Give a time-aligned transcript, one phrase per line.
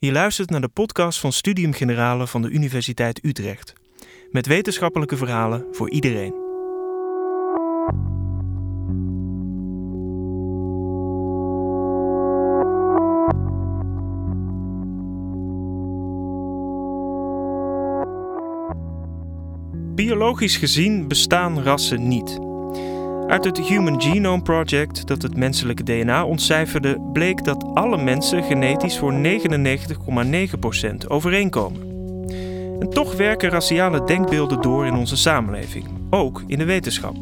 [0.00, 3.72] Je luistert naar de podcast van Studium Generale van de Universiteit Utrecht.
[4.30, 6.34] Met wetenschappelijke verhalen voor iedereen.
[19.94, 22.47] Biologisch gezien bestaan rassen niet.
[23.28, 28.98] Uit het Human Genome Project, dat het menselijke DNA ontcijferde, bleek dat alle mensen genetisch
[28.98, 31.80] voor 99,9% overeenkomen.
[32.80, 37.14] En toch werken raciale denkbeelden door in onze samenleving, ook in de wetenschap.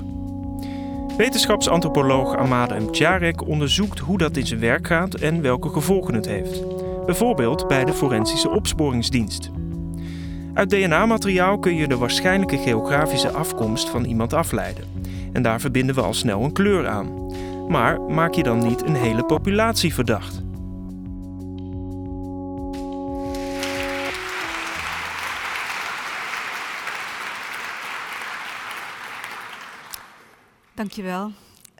[1.16, 6.62] Wetenschapsantropoloog Amade Mtjarek onderzoekt hoe dat in zijn werk gaat en welke gevolgen het heeft.
[7.06, 9.50] Bijvoorbeeld bij de Forensische Opsporingsdienst.
[10.54, 14.84] Uit DNA-materiaal kun je de waarschijnlijke geografische afkomst van iemand afleiden.
[15.36, 17.32] En daar verbinden we al snel een kleur aan.
[17.68, 20.42] Maar maak je dan niet een hele populatie verdacht?
[30.74, 31.30] Dankjewel.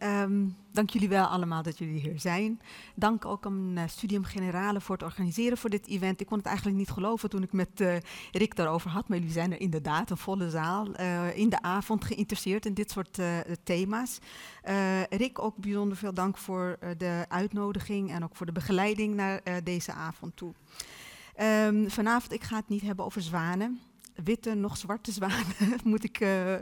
[0.03, 2.61] Um, dank jullie wel allemaal dat jullie hier zijn.
[2.95, 6.21] Dank ook aan uh, Studium Generale voor het organiseren voor dit event.
[6.21, 7.97] Ik kon het eigenlijk niet geloven toen ik met uh,
[8.33, 12.05] Rick daarover had, maar jullie zijn er inderdaad, een volle zaal, uh, in de avond
[12.05, 13.19] geïnteresseerd in dit soort
[13.63, 14.19] thema's.
[15.11, 19.93] Rick, ook bijzonder veel dank voor de uitnodiging en ook voor de begeleiding naar deze
[19.93, 20.53] avond toe.
[21.41, 23.81] Um, vanavond, ik ga het niet hebben over zwanen
[24.25, 25.45] witte, nog zwarte zwanen,
[25.85, 26.61] moet ik uh, uh,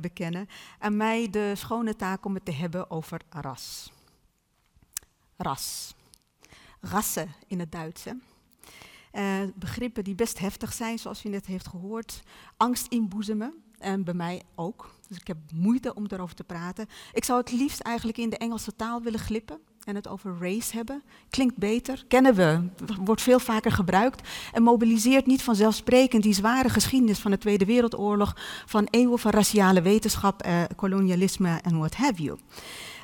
[0.00, 0.48] bekennen.
[0.78, 3.92] En mij de schone taak om het te hebben over ras.
[5.36, 5.94] Ras.
[6.80, 8.04] Rassen in het Duits.
[8.04, 8.12] Hè?
[9.12, 12.22] Uh, begrippen die best heftig zijn, zoals u net heeft gehoord.
[12.56, 14.90] Angst inboezemen, en bij mij ook.
[15.08, 16.86] Dus ik heb moeite om daarover te praten.
[17.12, 20.76] Ik zou het liefst eigenlijk in de Engelse taal willen glippen en het over race
[20.76, 21.02] hebben.
[21.30, 22.60] Klinkt beter, kennen we,
[23.00, 28.36] wordt veel vaker gebruikt en mobiliseert niet vanzelfsprekend die zware geschiedenis van de Tweede Wereldoorlog,
[28.66, 32.38] van eeuwen van raciale wetenschap, eh, kolonialisme en what have you.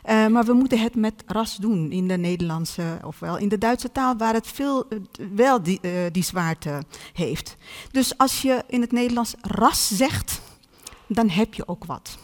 [0.08, 3.92] Uh, maar we moeten het met ras doen in de Nederlandse, ofwel in de Duitse
[3.92, 4.98] taal, waar het veel uh,
[5.34, 7.56] wel die, uh, die zwaarte heeft.
[7.90, 10.40] Dus als je in het Nederlands ras zegt,
[11.06, 12.18] dan heb je ook wat.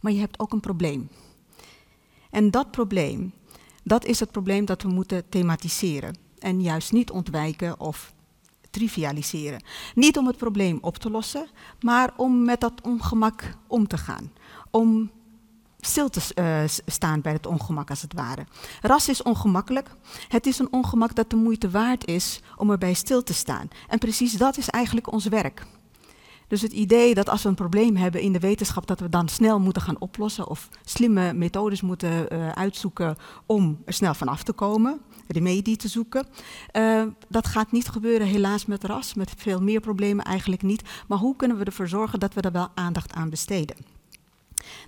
[0.00, 1.08] Maar je hebt ook een probleem.
[2.32, 3.32] En dat probleem,
[3.82, 6.18] dat is het probleem dat we moeten thematiseren.
[6.38, 8.12] En juist niet ontwijken of
[8.70, 9.64] trivialiseren.
[9.94, 11.46] Niet om het probleem op te lossen,
[11.80, 14.32] maar om met dat ongemak om te gaan.
[14.70, 15.10] Om
[15.78, 18.46] stil te uh, staan bij het ongemak, als het ware.
[18.80, 19.90] Ras is ongemakkelijk.
[20.28, 23.68] Het is een ongemak dat de moeite waard is om erbij stil te staan.
[23.88, 25.66] En precies dat is eigenlijk ons werk.
[26.52, 29.28] Dus het idee dat als we een probleem hebben in de wetenschap, dat we dan
[29.28, 34.52] snel moeten gaan oplossen of slimme methodes moeten uh, uitzoeken om er snel vanaf te
[34.52, 36.26] komen, remedie te zoeken.
[36.72, 40.82] Uh, dat gaat niet gebeuren helaas met ras, met veel meer problemen eigenlijk niet.
[41.08, 43.76] Maar hoe kunnen we ervoor zorgen dat we er wel aandacht aan besteden?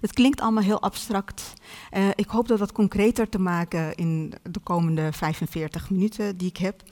[0.01, 1.53] Het klinkt allemaal heel abstract.
[1.97, 6.57] Uh, ik hoop dat wat concreter te maken in de komende 45 minuten die ik
[6.57, 6.83] heb.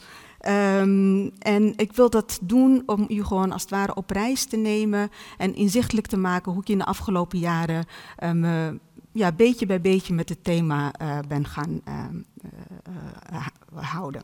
[0.48, 4.56] Um, en ik wil dat doen om u gewoon als het ware op reis te
[4.56, 7.84] nemen en inzichtelijk te maken hoe ik in de afgelopen jaren
[8.24, 8.80] um,
[9.12, 14.22] ja, beetje bij beetje met het thema uh, ben gaan uh, houden.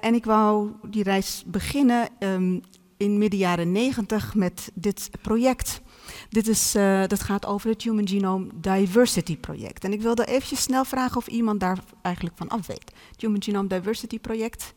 [0.00, 2.08] en ik wou die reis beginnen
[2.96, 5.80] in midden jaren negentig met dit project.
[6.28, 6.72] Dit is,
[7.06, 9.84] dat gaat over het Human Genome Diversity Project.
[9.84, 12.92] En ik wilde eventjes snel vragen of iemand daar eigenlijk van af weet.
[13.10, 14.74] Het Human Genome Diversity Project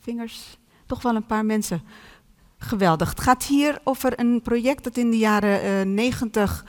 [0.00, 1.82] vingers, toch wel een paar mensen.
[2.58, 3.08] Geweldig.
[3.08, 6.64] Het gaat hier over een project dat in de jaren uh, 90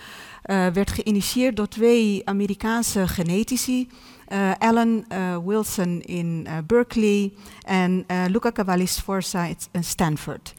[0.46, 3.90] uh, werd geïnitieerd door twee Amerikaanse genetici.
[4.30, 7.34] Uh, Alan uh, Wilson in uh, Berkeley
[7.66, 10.54] en Luca Cavalli-Sforza in Stanford.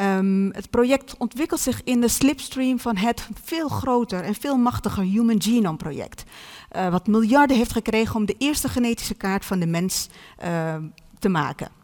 [0.00, 5.02] Um, het project ontwikkelt zich in de slipstream van het veel groter en veel machtiger
[5.02, 6.24] Human Genome Project.
[6.90, 10.08] wat miljarden heeft gekregen om de eerste genetische kaart van de mens
[11.18, 11.77] te maken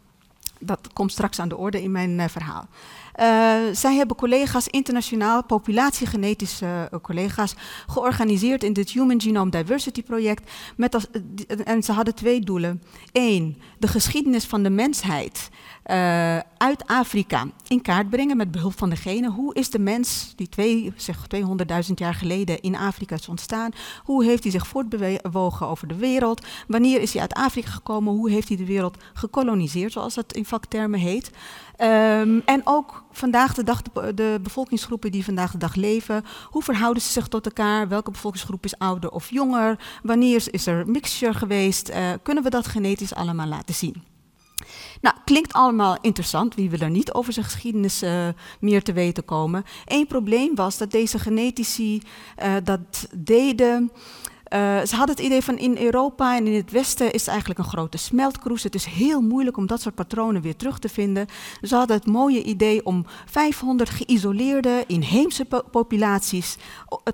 [0.59, 2.67] dat komt straks aan de orde in mijn uh, verhaal.
[3.19, 7.55] Uh, zij hebben collega's, internationaal, populatiegenetische uh, collega's,
[7.87, 10.51] georganiseerd in dit Human Genome Diversity Project.
[10.75, 11.09] Met
[11.63, 12.83] en ze hadden twee doelen.
[13.11, 15.49] Eén, de geschiedenis van de mensheid
[15.91, 19.31] uh, uit Afrika in kaart brengen met behulp van de genen.
[19.31, 23.71] Hoe is de mens, die twee, zeg 200.000 jaar geleden in Afrika is ontstaan,
[24.03, 26.45] hoe heeft hij zich voortbewogen over de wereld?
[26.67, 28.13] Wanneer is hij uit Afrika gekomen?
[28.13, 31.31] Hoe heeft hij de wereld gekoloniseerd, zoals dat in vaktermen heet?
[31.81, 36.63] Um, en ook vandaag de dag, de, de, bevolkingsgroepen die vandaag de dag leven, hoe
[36.63, 37.87] verhouden ze zich tot elkaar?
[37.87, 39.79] Welke bevolkingsgroep is ouder of jonger?
[40.03, 41.89] Wanneer is er mixture geweest?
[41.89, 44.14] Uh, kunnen we dat genetisch allemaal laten zien?
[45.05, 46.55] Nou, klinkt allemaal interessant.
[46.55, 48.27] Wie wil er niet over zijn geschiedenis uh,
[48.59, 49.63] meer te weten komen?
[49.85, 52.01] Eén probleem was dat deze genetici
[52.43, 53.91] uh, dat deden
[54.53, 57.59] uh, ze hadden het idee van in Europa en in het Westen is het eigenlijk
[57.59, 58.63] een grote smeltkroes.
[58.63, 61.27] Het is heel moeilijk om dat soort patronen weer terug te vinden.
[61.61, 66.57] Ze hadden het mooie idee om 500 geïsoleerde inheemse po populaties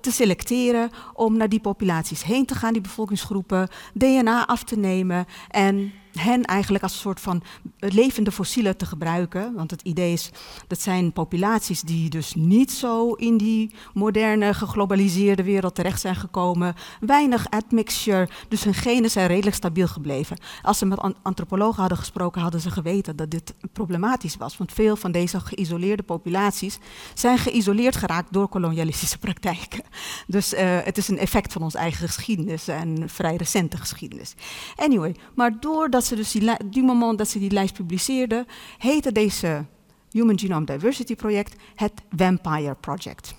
[0.02, 0.90] te selecteren.
[1.14, 6.46] Om naar die populaties heen te gaan, die bevolkingsgroepen, DNA af te nemen en hen
[6.46, 7.44] eigenlijk als een soort van
[7.80, 9.54] levende fossielen te gebruiken.
[9.54, 10.30] Want het idee is,
[10.68, 16.76] dat zijn populaties die dus niet zo in die moderne, geglobaliseerde wereld terecht zijn gekomen.
[17.00, 20.38] Weinig admixture, dus hun genen zijn redelijk stabiel gebleven.
[20.62, 24.58] Als ze met antropologen hadden gesproken, hadden ze geweten dat dit problematisch was.
[24.58, 26.78] Want veel van deze geïsoleerde populaties
[27.14, 29.84] zijn geïsoleerd geraakt door kolonialistische praktijken.
[30.28, 34.34] Dus uh, het is een effect van onze eigen geschiedenis en vrij recente geschiedenis.
[34.76, 38.46] Anyway, maar doordat dat ze dus die, die moment dat ze die lijst publiceerden,
[38.78, 39.66] heette deze
[40.10, 43.36] Human Genome Diversity Project het Vampire Project.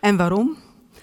[0.00, 0.56] En waarom?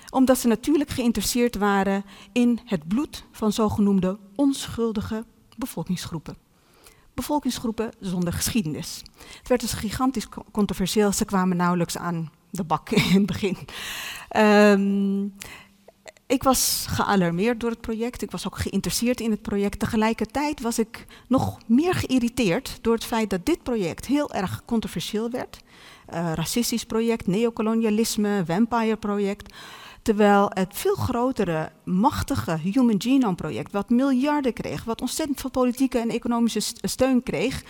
[0.10, 5.26] Omdat ze natuurlijk geïnteresseerd waren in het bloed van zogenoemde onschuldige
[5.58, 6.38] bevolkingsgroepen.
[7.14, 9.02] Bevolkingsgroepen zonder geschiedenis.
[9.38, 13.58] Het werd dus gigantisch controversieel, ze kwamen nauwelijks aan de bak in het begin.
[14.38, 15.34] Um,
[16.30, 18.22] ik was gealarmeerd door het project.
[18.22, 19.80] Ik was ook geïnteresseerd in het project.
[19.80, 25.30] Tegelijkertijd was ik nog meer geïrriteerd door het feit dat dit project heel erg controversieel
[25.30, 25.60] werd.
[26.14, 29.54] Uh, racistisch project, neocolonialisme, vampire project.
[30.02, 36.00] Terwijl het veel grotere, machtige Human Genome Project, wat miljarden kreeg, wat ontzettend veel politieke
[36.00, 37.64] en economische steun kreeg,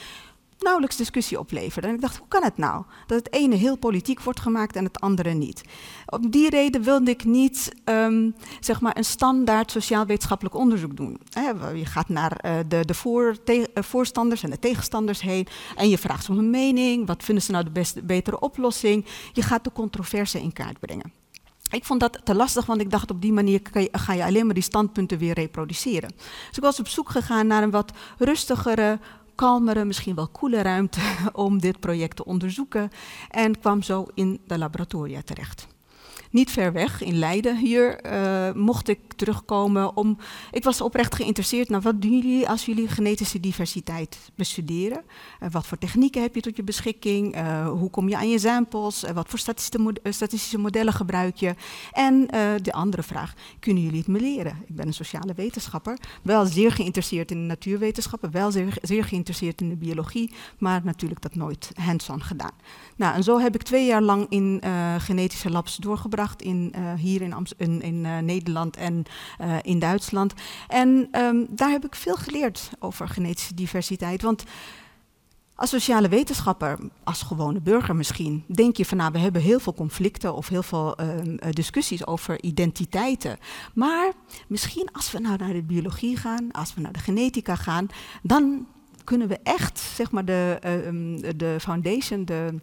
[0.59, 1.88] nauwelijks discussie opleverde.
[1.88, 2.83] En ik dacht, hoe kan het nou?
[3.07, 5.61] Dat het ene heel politiek wordt gemaakt en het andere niet.
[6.06, 11.19] Om die reden wilde ik niet um, zeg maar een standaard sociaal-wetenschappelijk onderzoek doen.
[11.75, 16.23] je gaat naar uh, de, de uh, voorstanders en de tegenstanders heen en je vraagt
[16.23, 17.07] ze om hun mening.
[17.07, 19.05] Wat vinden ze nou de beste, betere oplossing?
[19.33, 21.19] Je gaat de controverse in kaart brengen.
[21.69, 24.53] Ik vond dat te lastig, want ik dacht op die manier ga je alleen maar
[24.53, 26.12] die standpunten weer reproduceren.
[26.47, 29.00] Dus ik was op zoek gegaan naar een wat rustigere,
[29.39, 31.01] kalmere, misschien wel koele ruimte
[31.45, 32.89] om dit project te onderzoeken
[33.30, 35.68] en kwam zo in de laboratoria terecht
[36.29, 40.17] niet ver weg, in Leiden hier, uh, mocht ik terugkomen om...
[40.51, 45.03] Ik was oprecht geïnteresseerd naar wat doen jullie als jullie genetische diversiteit bestuderen?
[45.43, 47.35] Uh, wat voor technieken heb je tot je beschikking?
[47.35, 49.03] Uh, hoe kom je aan je samples?
[49.13, 51.55] wat voor statistische, modellen gebruik je?
[51.91, 52.27] En
[52.61, 54.63] de andere vraag, kunnen jullie het me leren?
[54.67, 59.61] Ik ben een sociale wetenschapper, wel zeer geïnteresseerd in de natuurwetenschappen, wel zeer, zeer geïnteresseerd
[59.61, 62.53] in de biologie, maar natuurlijk dat nooit hands-on gedaan.
[63.00, 64.62] Nou, en zo heb ik twee jaar lang in
[64.98, 69.04] genetische labs doorgebracht in, uh, hier in, in, uh, Nederland en
[69.62, 70.34] in Duitsland.
[70.68, 74.22] En um, daar heb ik veel geleerd over genetische diversiteit.
[74.22, 74.44] Want
[75.56, 79.74] als sociale wetenschapper, als gewone burger misschien, denk je van nou, we hebben heel veel
[79.74, 81.07] conflicten of heel veel uh,
[81.50, 83.38] discussies over identiteiten.
[83.74, 84.12] Maar
[84.48, 87.88] misschien als we nou naar de biologie gaan, als we naar de genetica gaan,
[88.24, 88.68] dan
[89.04, 92.62] kunnen we echt, zeg maar, de, uh, de foundation, de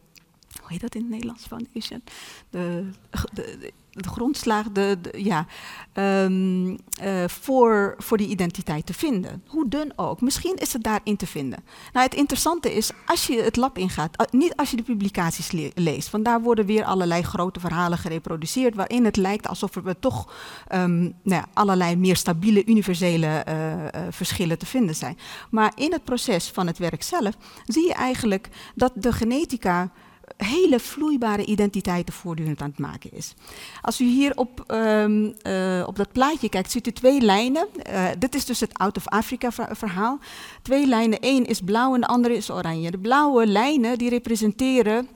[0.67, 2.03] hoe heet dat in het Nederlands foundation?
[2.51, 2.91] De,
[3.33, 5.47] de, de grondslag de, ja,
[5.95, 6.79] um, uh,
[7.27, 9.43] voor, voor die identiteit te vinden.
[9.47, 10.21] Hoe dun ook.
[10.21, 11.65] Misschien is het daarin te vinden.
[11.93, 15.53] Nou, het interessante is, als je het lab ingaat, uh, niet als je de publicaties
[15.53, 19.99] le leest, want daar worden weer allerlei grote verhalen gereproduceerd, waarin het lijkt alsof er
[19.99, 20.33] toch
[20.75, 25.19] um, nou ja, allerlei meer stabiele, universele uh, verschillen te vinden zijn.
[25.51, 27.35] Maar in het proces van het werk zelf
[27.67, 29.91] zie je eigenlijk dat de genetica
[30.37, 33.35] hele vloeibare identiteiten voortdurend aan het maken is.
[33.83, 37.69] Als u hier op, um, uh, op dat plaatje kijkt, ziet u twee lijnen.
[37.91, 40.19] Uh, dit is dus het Out of Africa verhaal.
[40.63, 42.91] Twee lijnen, één is blauw en de andere is oranje.
[42.91, 45.09] De blauwe lijnen die representeren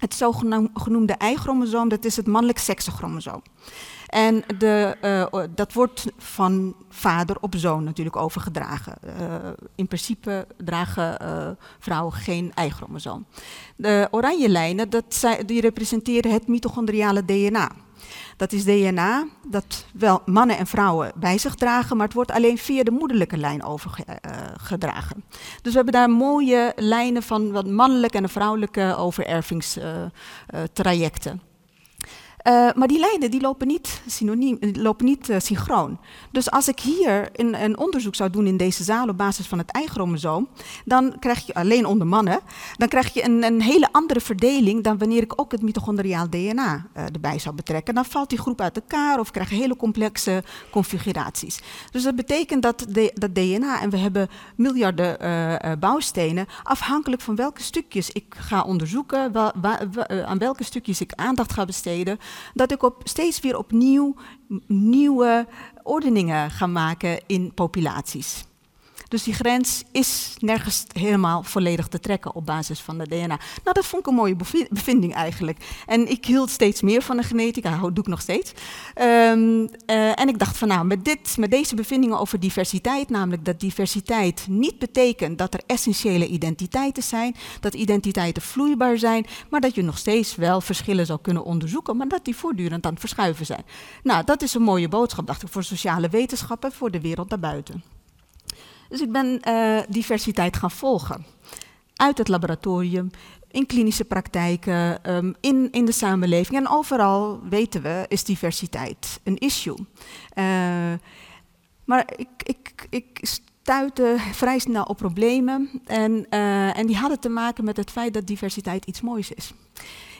[0.00, 3.42] het zogenoemde Y-chromosoom, dat is het mannelijk seksenchromosoom.
[4.14, 8.94] En de, uh, dat wordt van vader op zoon natuurlijk overgedragen.
[9.04, 9.12] Uh,
[9.74, 13.26] in principe dragen uh, vrouwen geen Y-chromosoom.
[13.76, 17.70] De oranje lijnen, dat die representeren het mitochondriale DNA.
[18.36, 22.58] Dat is DNA dat wel mannen en vrouwen bij zich dragen, maar het wordt alleen
[22.58, 25.24] via de moederlijke lijn overgedragen.
[25.62, 31.52] dus we hebben daar mooie lijnen van wat mannelijke en vrouwelijke overervingstrajecten.
[32.48, 35.98] Uh, maar die lijnen die lopen niet, synoniem, lopen niet uh, synchroon.
[36.30, 39.58] Dus als ik hier een, een, onderzoek zou doen in deze zaal op basis van
[39.58, 40.48] het Y-chromosoom,
[40.84, 42.40] dan krijg je alleen onder mannen,
[42.76, 46.86] dan krijg je een, een, hele andere verdeling dan wanneer ik ook het mitochondriaal DNA
[46.92, 47.94] erbij zou betrekken.
[47.94, 51.58] Dan valt die groep uit elkaar of krijg je hele complexe configuraties.
[51.90, 55.18] Dus dat betekent dat dat DNA, en we hebben miljarden
[55.80, 59.34] bouwstenen, afhankelijk van welke stukjes ik ga onderzoeken,
[60.26, 62.18] aan welke stukjes ik aandacht ga besteden,
[62.54, 64.16] dat ik op, steeds weer opnieuw
[64.66, 65.46] nieuwe
[65.82, 68.44] ordeningen ga maken in populaties.
[69.08, 73.26] Dus die grens is nergens helemaal volledig te trekken op basis van de DNA.
[73.26, 74.36] Nou, dat vond ik een mooie
[74.70, 75.82] bevinding eigenlijk.
[75.86, 78.52] En ik hield steeds meer van de genetica, doe ik nog steeds.
[79.00, 83.44] Um, uh, en ik dacht van nou, met, dit, met deze bevindingen over diversiteit, namelijk
[83.44, 89.74] dat diversiteit niet betekent dat er essentiële identiteiten zijn, dat identiteiten vloeibaar zijn, maar dat
[89.74, 93.46] je nog steeds wel verschillen zou kunnen onderzoeken, maar dat die voortdurend aan het verschuiven
[93.46, 93.64] zijn.
[94.02, 97.93] Nou, dat is een mooie boodschap, dacht ik, voor sociale wetenschappen, voor de wereld daarbuiten.
[98.94, 101.24] Dus ik ben uh, diversiteit gaan volgen.
[101.96, 103.10] Uit het laboratorium,
[103.50, 106.58] in klinische praktijken, um, in, in de samenleving.
[106.58, 109.76] En overal, weten we, is diversiteit een issue.
[109.78, 110.92] Uh,
[111.84, 115.82] maar ik, ik, ik stuitte vrij snel op problemen.
[115.86, 119.52] En, uh, en die hadden te maken met het feit dat diversiteit iets moois is.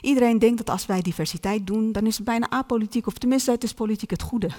[0.05, 3.65] Iedereen denkt dat als wij diversiteit doen, dan is het bijna apolitiek, of tenminste, het
[3.65, 4.51] is politiek het goede.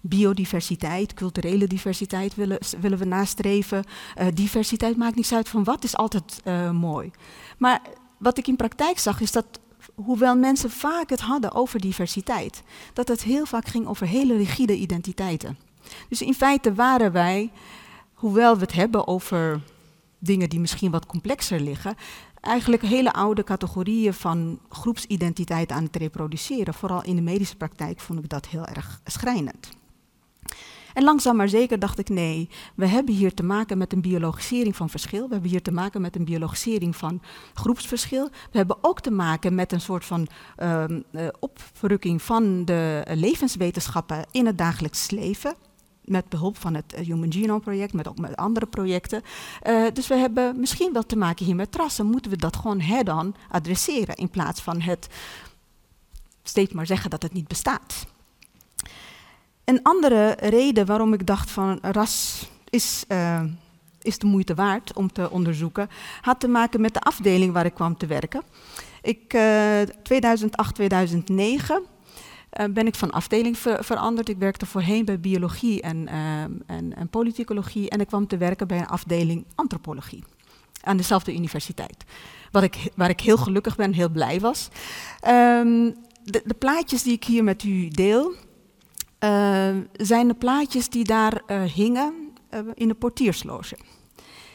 [0.00, 3.84] Biodiversiteit, culturele diversiteit willen, willen we nastreven.
[4.18, 7.10] Uh, diversiteit maakt niets uit van wat is altijd uh, mooi.
[7.58, 7.80] Maar
[8.18, 9.46] wat ik in praktijk zag, is dat
[9.94, 12.62] hoewel mensen vaak het hadden over diversiteit,
[12.92, 15.58] dat het heel vaak ging over hele rigide identiteiten.
[16.08, 17.50] Dus in feite waren wij,
[18.14, 19.60] hoewel we het hebben over
[20.18, 21.96] dingen die misschien wat complexer liggen,
[22.46, 26.74] eigenlijk hele oude categorieën van groepsidentiteit aan het reproduceren.
[26.74, 29.68] Vooral in de medische praktijk vond ik dat heel erg schrijnend.
[30.94, 34.76] En langzaam maar zeker dacht ik, nee, we hebben hier te maken met een biologisering
[34.76, 35.26] van verschil.
[35.26, 37.22] We hebben hier te maken met een biologisering van
[37.54, 38.28] groepsverschil.
[38.50, 40.28] We hebben ook te maken met een soort van
[41.38, 45.54] oprukking van de levenswetenschappen in het dagelijks leven
[46.06, 49.22] met behulp van het eh, Human Genome Project, met ook met andere projecten.
[49.66, 52.06] Uh, dus we hebben misschien wel te maken hier met trassen.
[52.06, 55.08] Moeten we dat gewoon head-on adresseren in plaats van het
[56.42, 58.06] steeds maar zeggen dat het niet bestaat.
[59.64, 63.42] Een andere reden waarom ik dacht van ras is, uh,
[64.02, 65.88] is de moeite waard om te onderzoeken,
[66.20, 68.42] had te maken met de afdeling waar ik kwam te werken.
[69.02, 71.82] Ik, uh, 2008, 2009
[72.60, 74.28] uh, ben ik van afdeling ver veranderd.
[74.28, 78.66] Ik werkte voorheen bij biologie en, uh, en, en, politicologie en ik kwam te werken
[78.66, 80.24] bij een afdeling antropologie
[80.82, 82.04] aan dezelfde universiteit.
[82.50, 84.68] Wat ik, waar ik heel gelukkig ben, heel blij was.
[85.28, 85.94] Um,
[86.24, 88.34] de, de, plaatjes die ik hier met u deel,
[89.20, 92.14] uh, zijn de plaatjes die daar uh, hingen
[92.50, 93.76] uh, in de portiersloge.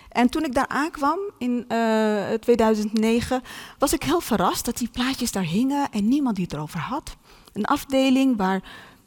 [0.10, 1.66] En toen ik daar aankwam in
[2.40, 3.42] 2009,
[3.78, 7.16] was ik heel verrast dat die plaatjes daar hingen en niemand die het erover had.
[7.54, 8.64] Een afdeling waar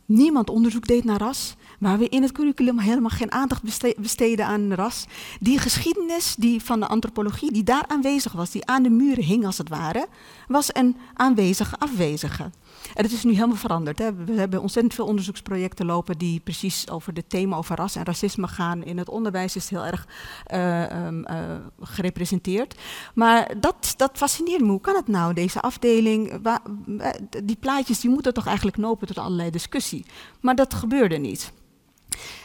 [0.07, 3.63] niemand onderzoek deed naar ras, waar we in het curriculum helemaal geen aandacht
[3.97, 5.05] besteden aan ras.
[5.41, 9.47] Die geschiedenis die van de antropologie, die daar aanwezig was, die aan de muren hing
[9.47, 10.07] als het ware,
[10.49, 12.51] was een aanwezige afwezige.
[12.95, 13.99] En het is nu helemaal veranderd.
[13.99, 14.15] Hè.
[14.15, 18.49] We hebben ontzettend veel onderzoeksprojecten lopen die precies over het thema over ras en racisme
[18.49, 18.85] gaan.
[18.85, 20.07] In het onderwijs is het heel erg
[20.53, 21.37] uh, um, uh,
[21.81, 22.75] gerepresenteerd.
[23.15, 24.71] Maar dat, dat fascineert me.
[24.71, 26.39] Hoe kan het nou, deze afdeling?
[26.43, 26.61] Waar,
[27.45, 30.05] die plaatjes die moeten toch eigenlijk lopen tot allerlei discussie.
[30.41, 31.53] Maar dat gebeurde niet.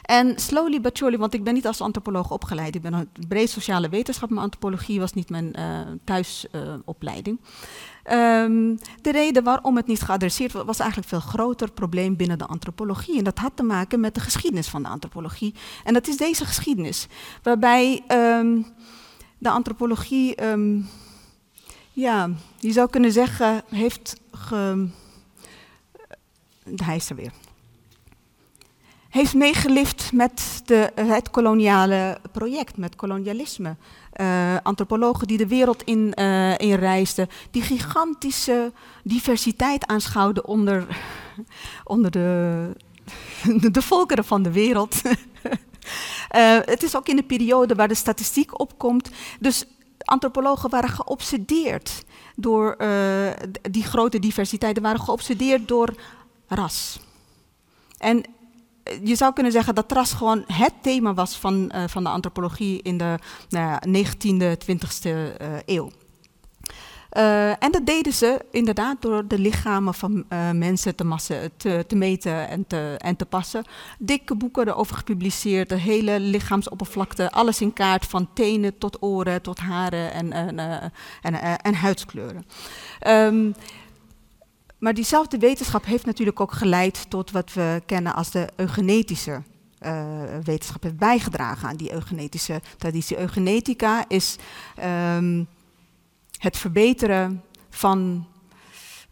[0.01, 2.75] En slowly but surely, want ik ben niet als antropoloog opgeleid.
[2.75, 5.56] Ik ben een breed sociale wetenschap, maar antropologie was niet mijn
[6.03, 7.39] thuisopleiding.
[8.11, 12.37] Um, de reden waarom het niet geadresseerd was, was eigenlijk een veel groter probleem binnen
[12.37, 13.17] de antropologie.
[13.17, 15.53] En dat had te maken met de geschiedenis van de antropologie.
[15.83, 17.07] En dat is deze geschiedenis,
[17.43, 18.65] waarbij um,
[19.37, 20.89] de antropologie, um,
[21.91, 24.87] ja, je zou kunnen zeggen, heeft ge...
[26.75, 27.31] Hij is er weer
[29.19, 33.75] heeft meegelift met de, het koloniale project, met kolonialisme.
[34.21, 38.71] Uh, antropologen die de wereld in, uh, in reisden, die gigantische
[39.03, 40.88] diversiteit aanschouwden onder,
[41.93, 42.71] onder de,
[43.71, 45.01] de volkeren van de wereld.
[45.05, 45.11] uh,
[46.73, 49.09] het is ook in de periode waar de statistiek opkomt.
[49.39, 49.65] Dus
[49.97, 52.03] antropologen waren geobsedeerd
[52.35, 52.77] door
[53.71, 55.93] die grote diversiteit, waren geobsedeerd door
[56.47, 56.99] ras.
[57.97, 58.23] En
[59.03, 62.81] je zou kunnen zeggen dat ras gewoon het thema was van, uh, van de antropologie
[62.81, 63.17] in de
[63.50, 65.29] nou ja, 19e, 20e uh,
[65.65, 65.91] eeuw.
[67.60, 72.48] en dat deden ze inderdaad door de lichamen van mensen te, massen, te, te, meten
[72.48, 73.63] en te, en te passen.
[74.00, 79.60] Dikke boeken erover gepubliceerd, de hele lichaamsoppervlakte, alles in kaart, van tenen tot oren, tot
[79.60, 80.60] haren en, en,
[81.22, 82.46] en, en huidskleuren.
[83.08, 83.53] Um,
[84.79, 89.41] maar diezelfde wetenschap heeft natuurlijk ook geleid tot wat we kennen als de eugenetische
[89.86, 93.19] uh, wetenschap heeft bijgedragen aan die eugenetische traditie.
[93.19, 94.36] Eugenetica is
[95.15, 95.48] um,
[96.38, 98.27] het verbeteren van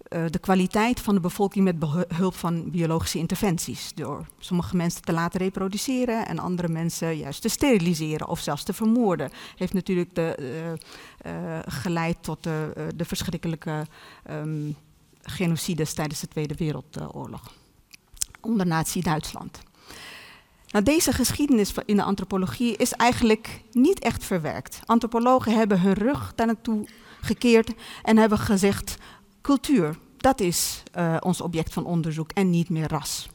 [0.09, 3.93] uh, de kwaliteit van de bevolking met behulp van biologische interventies.
[3.93, 8.73] Door sommige mensen te laten reproduceren en andere mensen juist te steriliseren of zelfs te
[8.73, 9.29] vermoorden.
[9.55, 10.35] Heeft natuurlijk de,
[11.25, 13.85] uh, geleid tot de, de verschrikkelijke
[14.31, 14.75] um,
[15.29, 17.53] genocides tijdens de Tweede Wereldoorlog
[18.41, 19.59] onder Nazi-Duitsland.
[20.67, 24.79] Nou, deze geschiedenis in de antropologie is eigenlijk niet echt verwerkt.
[24.85, 26.87] Antropologen hebben hun rug daar naartoe
[27.21, 28.97] gekeerd en hebben gezegd:
[29.41, 33.29] cultuur, dat is uh, ons object van onderzoek en niet meer ras.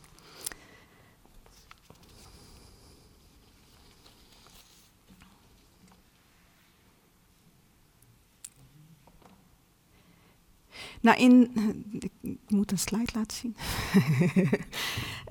[11.03, 11.51] Nou, in,
[11.93, 13.57] ik moet een slide laten zien.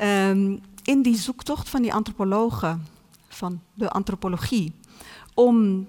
[0.02, 0.60] um,
[0.94, 2.86] in die zoektocht van die antropologen,
[3.28, 4.74] van de antropologie,
[5.34, 5.88] om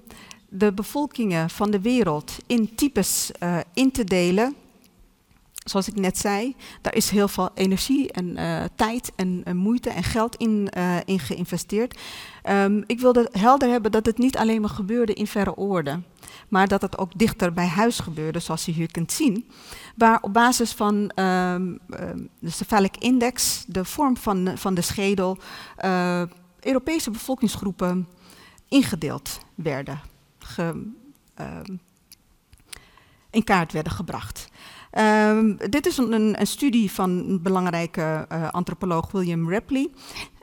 [0.48, 4.54] de bevolkingen van de wereld in types uh, in te delen,
[5.64, 9.90] zoals ik net zei, daar is heel veel energie en uh, tijd en uh, moeite
[9.90, 10.68] en geld in,
[11.04, 12.00] in geïnvesteerd.
[12.50, 16.06] Um, ik wilde helder hebben dat het niet alleen maar gebeurde in verre oorden,
[16.48, 19.48] maar dat het ook dichter bij huis gebeurde, zoals je hier kunt zien.
[19.96, 21.78] Waar op basis van um,
[22.38, 25.38] de cephalic index, de vorm van, van de schedel,
[26.60, 28.08] Europese bevolkingsgroepen
[28.68, 30.00] ingedeeld werden,
[30.38, 30.92] ge,
[33.30, 34.48] in kaart werden gebracht.
[34.98, 39.90] Um, dit is een, een, studie van een belangrijke uh, antropoloog William Ripley.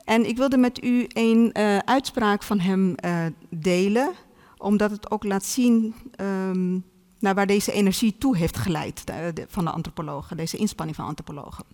[0.03, 4.11] En ik wilde met u een uh, uitspraak van hem uh, delen,
[4.57, 6.83] omdat het ook laat zien um,
[7.19, 9.03] naar waar deze energie toe heeft geleid
[9.47, 11.65] van de antropologen, deze inspanning van antropologen.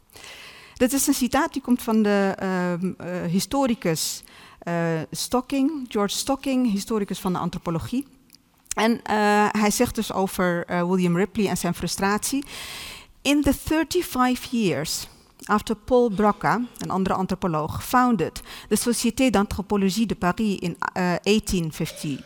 [0.73, 4.23] Dit is een citaat die komt van de uh, historicus
[5.11, 8.05] Stocking, George Stocking, historicus van de antropologie.
[8.75, 8.99] En uh,
[9.51, 12.43] hij zegt dus over uh, William Ripley en zijn frustratie.
[13.21, 15.07] In the 35 years
[15.43, 22.23] after Paul Broca, een andere antropoloog, founded the Société d'Anthropologie de Paris in uh, 1859,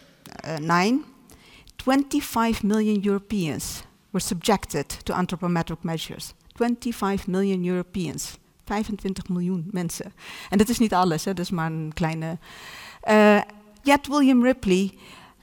[1.77, 6.33] 25 million Europeans were subjected to anthropometric measures.
[6.55, 8.37] 25 million Europeans.
[8.65, 10.13] 25 miljoen mensen.
[10.49, 12.37] En dat is niet alles, hè, dat is maar een kleine.
[13.83, 14.93] Yet William Ripley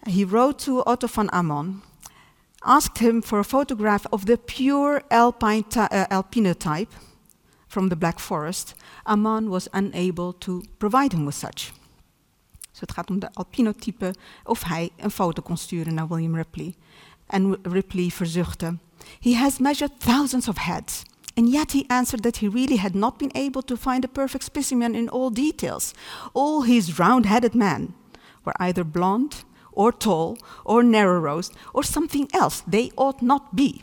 [0.07, 1.83] he wrote to Otto von Amon,
[2.63, 6.93] asked him for a photograph of the pure alpine uh, alpino type
[7.69, 8.75] from the Black Forest.
[9.07, 11.73] Amon was unable to provide him with such.
[12.71, 16.75] Dus het gaat om de alpinotype, of hij een foto kon sturen naar William Ripley.
[17.27, 18.79] En Ripley verzuchtte.
[19.21, 21.03] He has measured thousands of heads.
[21.35, 24.45] And yet he answered that he really had not been able to find a perfect
[24.45, 25.93] specimen in all details.
[26.33, 27.95] All his round headed men
[28.43, 29.45] were either blonde
[29.77, 32.63] or tall, or narrow roast, or something else.
[32.71, 33.81] They ought not be.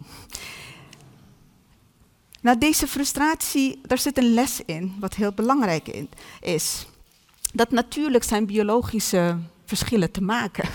[2.42, 6.10] Nou, deze frustratie, daar zit een les in, wat heel belangrijk in,
[6.42, 6.88] is.
[7.54, 10.70] Dat natuurlijk zijn biologische verschillen te maken.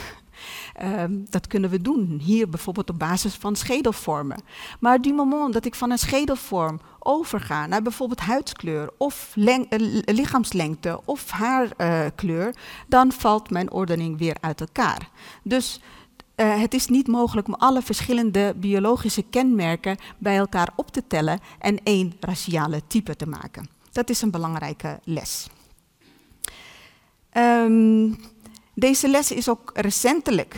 [0.82, 4.42] Um, dat kunnen we doen, hier bijvoorbeeld op basis van schedelvormen.
[4.80, 9.58] Maar die moment dat ik van een schedelvorm overga naar bijvoorbeeld huidskleur of uh,
[10.04, 12.52] lichaamslengte of haarkleur, uh,
[12.86, 15.10] dan valt mijn ordening weer uit elkaar.
[15.42, 15.80] Dus
[16.36, 21.40] uh, het is niet mogelijk om alle verschillende biologische kenmerken bij elkaar op te tellen
[21.58, 23.68] en één raciale type te maken.
[23.92, 25.48] Dat is een belangrijke les.
[27.32, 28.16] Um,
[28.78, 30.56] deze les is ook recentelijk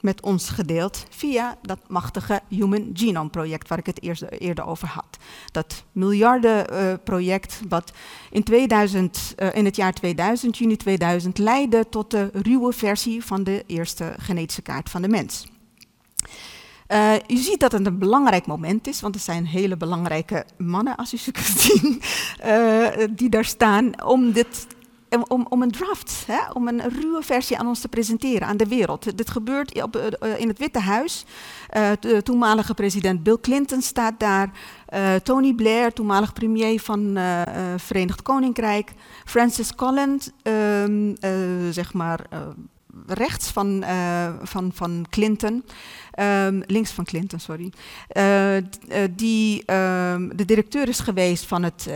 [0.00, 4.02] met ons gedeeld via dat machtige Human Genome Project waar ik het
[4.38, 5.18] eerder over had.
[5.50, 7.92] Dat miljardenproject uh, wat
[8.30, 13.44] in, 2000, uh, in het jaar 2000, juni 2000, leidde tot de ruwe versie van
[13.44, 15.46] de eerste genetische kaart van de mens.
[16.88, 20.96] Uh, u ziet dat het een belangrijk moment is, want er zijn hele belangrijke mannen,
[20.96, 22.02] als u ze kunt zien,
[23.16, 24.66] die daar staan om dit
[25.28, 28.68] om, om een draft, hè, om een ruwe versie aan ons te presenteren, aan de
[28.68, 29.16] wereld.
[29.16, 31.24] Dit gebeurt op, uh, in het Witte Huis.
[31.76, 34.50] Uh, de toenmalige president Bill Clinton staat daar.
[35.22, 37.18] Tony Blair, toenmalig premier van
[37.76, 38.92] Verenigd Koninkrijk.
[39.24, 41.14] Francis Collins, ehm,
[41.70, 42.26] zeg maar
[43.06, 43.84] rechts van,
[44.42, 45.64] van, van Clinton,
[46.10, 47.72] ehm, links van Clinton, sorry,
[49.10, 51.88] die ehm, de directeur is geweest van het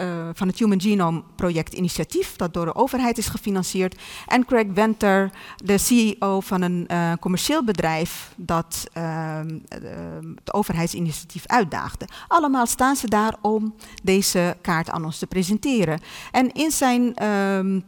[0.00, 4.00] uh, van het Human Genome Project initiatief, dat door de overheid is gefinancierd.
[4.26, 12.08] En Craig Venter, de CEO van een uh, commercieel bedrijf dat het overheidsinitiatief uitdaagde.
[12.28, 16.00] Allemaal staan ze daar om deze kaart aan ons te presenteren.
[16.32, 17.80] En in zijn, ehm,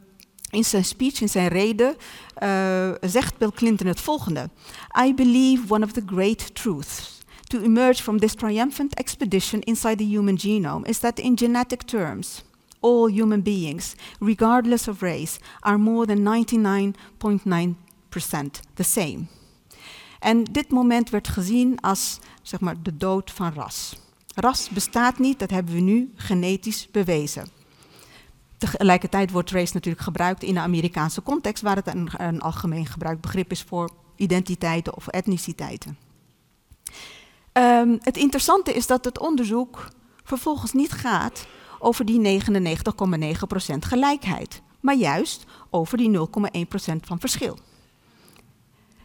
[0.50, 1.96] in zijn speech, in zijn reden,
[2.42, 4.50] uh, zegt Bill Clinton het volgende.
[5.04, 7.17] I believe one of the great truths
[7.48, 12.44] to emerge from this triumphant expedition inside the human genome is that in genetic terms,
[12.80, 17.74] all human beings, regardless of race, are more than 99.9%
[18.74, 19.26] the same.
[20.18, 23.98] En dit moment werd gezien als zeg maar, de dood van ras.
[24.34, 27.48] Ras bestaat niet, dat hebben we nu genetisch bewezen.
[28.58, 33.20] Tegelijkertijd wordt race natuurlijk gebruikt in de Amerikaanse context, waar het een, een algemeen gebruikt
[33.20, 36.07] begrip is voor identiteiten of etniciteiten.
[37.58, 39.88] Um, het interessante is dat het onderzoek
[40.24, 41.46] vervolgens niet gaat
[41.78, 46.22] over die 99,9% gelijkheid, maar juist over die 0,1%
[47.00, 47.58] van verschil.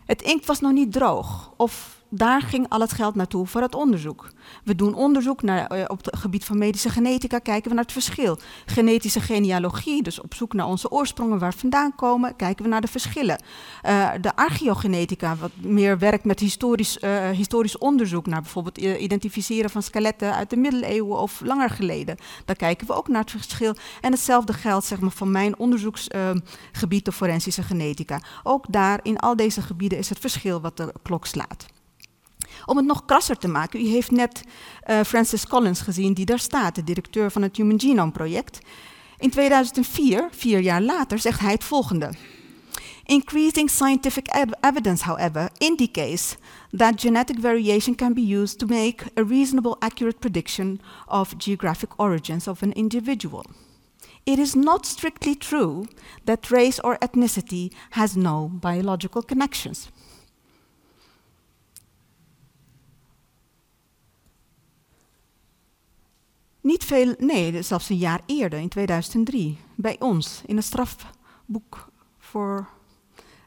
[0.06, 3.76] Het inkt was nog niet droog of daar ging al het geld naartoe voor het
[3.76, 4.32] onderzoek.
[4.63, 7.93] We doen onderzoek naar, uh, op het gebied van medische genetica, kijken we naar het
[7.93, 8.38] verschil.
[8.65, 12.88] Genetische genealogie, dus op zoek naar onze oorsprongen waar vandaan komen, kijken we naar de
[12.88, 13.43] verschillen.
[13.86, 19.84] Uh, de archeogenetica, wat meer werkt met historisch, uh, historisch onderzoek naar bijvoorbeeld identificeren van
[19.84, 22.17] skeletten uit de middeleeuwen of langer geleden.
[22.45, 23.76] Daar kijken we ook naar het verschil.
[24.02, 28.21] En hetzelfde geldt zeg maar, van mijn onderzoeksgebied, de forensische genetica.
[28.43, 31.73] Ook daar, in al deze gebieden, is het verschil wat de klok slaat.
[32.66, 34.44] Om het nog krasser te maken, u heeft net
[34.88, 38.60] uh, Francis Collins gezien, die daar staat, de directeur van het Human Genome Project.
[39.18, 42.12] In 2004, vier jaar later, zegt hij het volgende.
[43.06, 44.28] Increasing scientific
[44.62, 46.38] evidence, however, indicates
[46.72, 52.48] that genetic variation can be used to make a reasonable, accurate prediction of geographic origins
[52.48, 53.46] of an individual.
[54.26, 55.86] It is not strictly true
[56.26, 59.89] that race or ethnicity has no biological connections.
[66.63, 72.67] Niet veel, nee, zelfs een jaar eerder, in 2003, bij ons, in een strafboek voor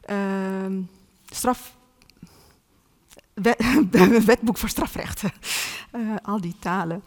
[0.09, 0.77] uh,
[1.25, 1.75] straf.
[4.25, 5.23] wetboek voor strafrecht.
[5.95, 7.03] Uh, al die talen.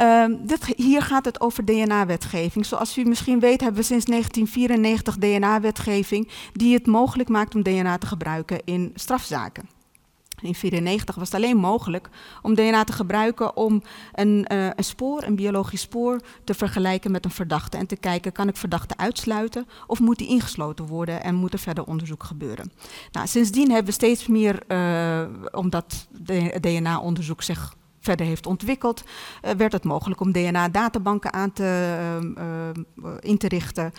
[0.00, 2.66] Uh, dit, hier gaat het over DNA-wetgeving.
[2.66, 7.98] Zoals u misschien weet hebben we sinds 1994 DNA-wetgeving die het mogelijk maakt om DNA
[7.98, 9.77] te gebruiken in strafzaken.
[10.42, 12.08] In 1994 was het alleen mogelijk
[12.42, 17.24] om DNA te gebruiken om een, uh, een, spoor, een biologisch spoor, te vergelijken met
[17.24, 17.76] een verdachte.
[17.76, 21.58] En te kijken, kan ik verdachte uitsluiten of moet die ingesloten worden en moet er
[21.58, 22.72] verder onderzoek gebeuren.
[23.12, 26.08] Nou, sindsdien hebben we steeds meer, uh, omdat
[26.60, 31.98] DNA-onderzoek zich verder heeft ontwikkeld, uh, werd het mogelijk om DNA-databanken aan te,
[32.38, 33.92] uh, in te richten.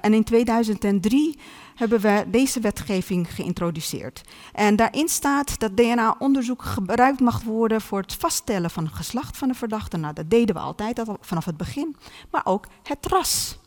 [0.00, 1.38] en in 2003
[1.74, 4.22] hebben we deze wetgeving geïntroduceerd.
[4.52, 9.48] En daarin staat dat DNA-onderzoek gebruikt mag worden voor het vaststellen van het geslacht van
[9.48, 9.96] de verdachte.
[9.96, 11.96] Nou, dat deden we altijd vanaf het begin.
[12.30, 13.58] Maar ook het ras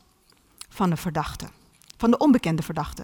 [0.70, 1.46] van de verdachte,
[1.98, 3.04] van de onbekende verdachte.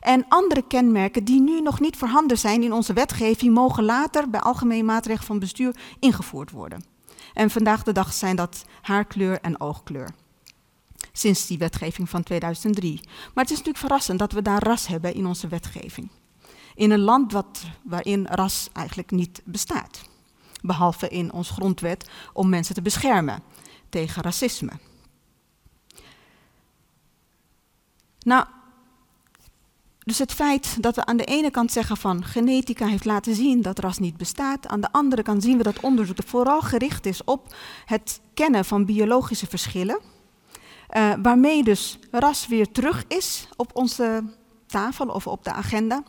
[0.00, 4.40] En andere kenmerken die nu nog niet voorhanden zijn in onze wetgeving, mogen later bij
[4.40, 6.84] algemeen maatregel van bestuur ingevoerd worden.
[7.34, 10.14] En vandaag de dag zijn dat haarkleur en oogkleur
[11.18, 13.00] sinds die wetgeving van 2003.
[13.04, 16.10] Maar het is natuurlijk verrassend dat we daar ras hebben in onze wetgeving.
[16.74, 20.02] In een land wat, waarin ras eigenlijk niet bestaat.
[20.60, 23.42] Behalve in ons grondwet om mensen te beschermen
[23.88, 24.72] tegen racisme.
[28.20, 28.46] Nou,
[30.08, 33.62] dus het feit dat we aan de ene kant zeggen van genetica heeft laten zien
[33.62, 37.24] dat ras niet bestaat, aan de andere kant zien we dat onderzoek vooral gericht is
[37.24, 39.98] op het kennen van biologische verschillen,
[40.96, 44.24] uh, waarmee dus ras weer terug is op onze
[44.66, 46.02] tafel of op de agenda.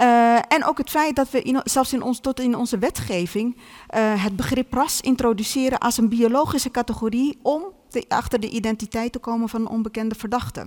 [0.00, 3.56] Uh, en ook het feit dat we in, zelfs in ons, tot in onze wetgeving
[3.56, 7.62] uh, het begrip ras introduceren als een biologische categorie om
[8.08, 10.66] achter de identiteit te komen van een onbekende verdachte.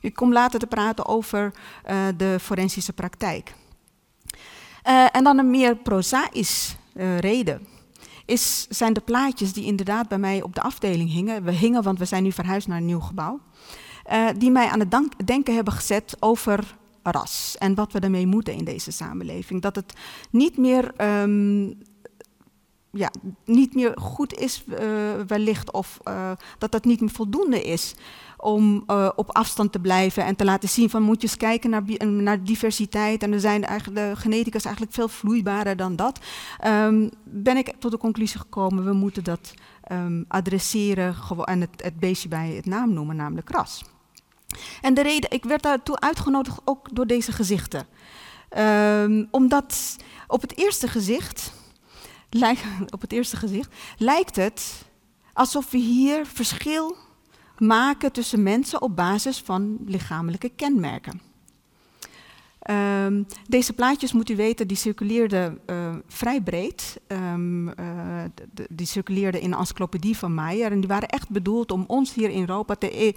[0.00, 1.52] Ik kom later te praten over
[1.90, 3.54] uh, de forensische praktijk.
[5.12, 6.76] en dan een meer prozaïs
[7.18, 7.66] reden
[8.24, 11.44] is, zijn de plaatjes die inderdaad bij mij op de afdeling hingen.
[11.44, 13.40] We hingen, want we zijn nu verhuisd naar een nieuw gebouw.
[14.36, 18.64] Die mij aan het denken hebben gezet over ras en wat we ermee moeten in
[18.64, 19.62] deze samenleving.
[19.62, 19.92] Dat het
[20.30, 21.78] niet meer, um,
[22.90, 23.10] ja,
[23.44, 24.76] niet meer goed is, uh,
[25.26, 27.94] wellicht, of uh, dat dat niet meer voldoende is
[28.36, 31.70] om uh, op afstand te blijven en te laten zien van moet je eens kijken
[31.70, 36.18] naar, naar diversiteit en er zijn eigenlijk, de genetica is eigenlijk veel vloeibaarder dan dat,
[36.66, 39.54] um, ben ik tot de conclusie gekomen, we moeten dat
[39.92, 43.84] um, adresseren en het, het beestje bij het naam noemen, namelijk ras.
[44.80, 47.86] En de reden, ik werd daartoe uitgenodigd ook door deze gezichten.
[48.58, 49.96] Um, omdat
[50.26, 51.52] op het eerste gezicht,
[52.30, 52.62] lijkt,
[52.94, 54.86] op het eerste gezicht lijkt het
[55.32, 56.96] alsof we hier verschil
[57.58, 61.27] maken tussen mensen op basis van lichamelijke kenmerken.
[62.70, 67.00] Um, deze plaatjes, moet u weten, die circuleerden uh, vrij breed.
[67.08, 67.18] Uh,
[68.52, 70.72] de, die circuleerden in de encyclopedie van Meijer.
[70.72, 73.12] En die waren echt bedoeld om ons hier in Europa te, uh,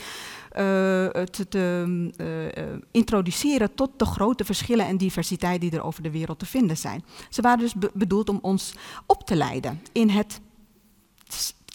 [1.23, 6.45] te, te introduceren tot de grote verschillen en diversiteit die er over de wereld te
[6.45, 7.03] vinden zijn.
[7.29, 8.73] Ze waren dus be bedoeld om ons
[9.05, 10.41] op te leiden in het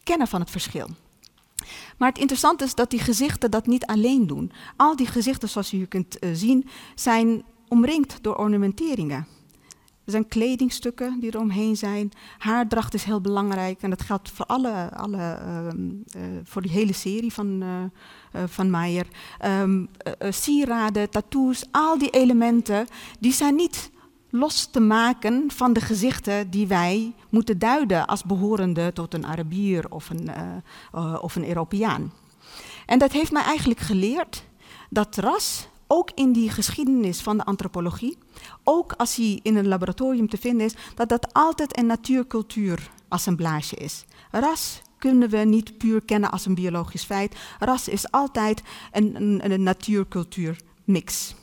[0.04, 0.88] kennen van het verschil.
[1.96, 4.52] Maar het interessante is dat die gezichten dat niet alleen doen.
[4.76, 9.26] Al die gezichten, zoals u kunt zien, zijn omringd door ornamenteringen.
[10.04, 12.12] Er zijn kledingstukken die er omheen zijn.
[12.38, 16.92] Haardracht is heel belangrijk en dat geldt voor, alle, alle, uh, uh, voor die hele
[16.92, 19.06] serie van, uh, van Meijer.
[19.44, 19.88] Um,
[20.20, 22.86] sieraden, tattoos, al die elementen,
[23.18, 23.90] die zijn niet
[24.30, 29.90] los te maken van de gezichten die wij moeten duiden als behorende tot een Arabier
[29.90, 30.30] of een,
[31.20, 32.12] of een Europeaan.
[32.86, 34.44] En dat heeft mij eigenlijk geleerd
[34.90, 38.18] dat ras ook in die geschiedenis van de antropologie,
[38.64, 43.76] ook als hij in een laboratorium te vinden is, dat dat altijd een natuurcultuur assemblage
[43.76, 44.04] is.
[44.30, 47.36] Ras kunnen we niet puur kennen als een biologisch feit.
[47.58, 51.34] Ras is altijd een, een, een natuurcultuur mix.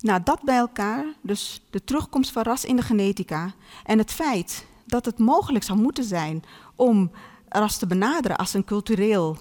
[0.00, 4.66] Nou, dat bij elkaar, dus de terugkomst van ras in de genetica en het feit
[4.86, 6.44] dat het mogelijk zou moeten zijn
[6.76, 7.10] om
[7.48, 9.38] ras te benaderen als een cultureel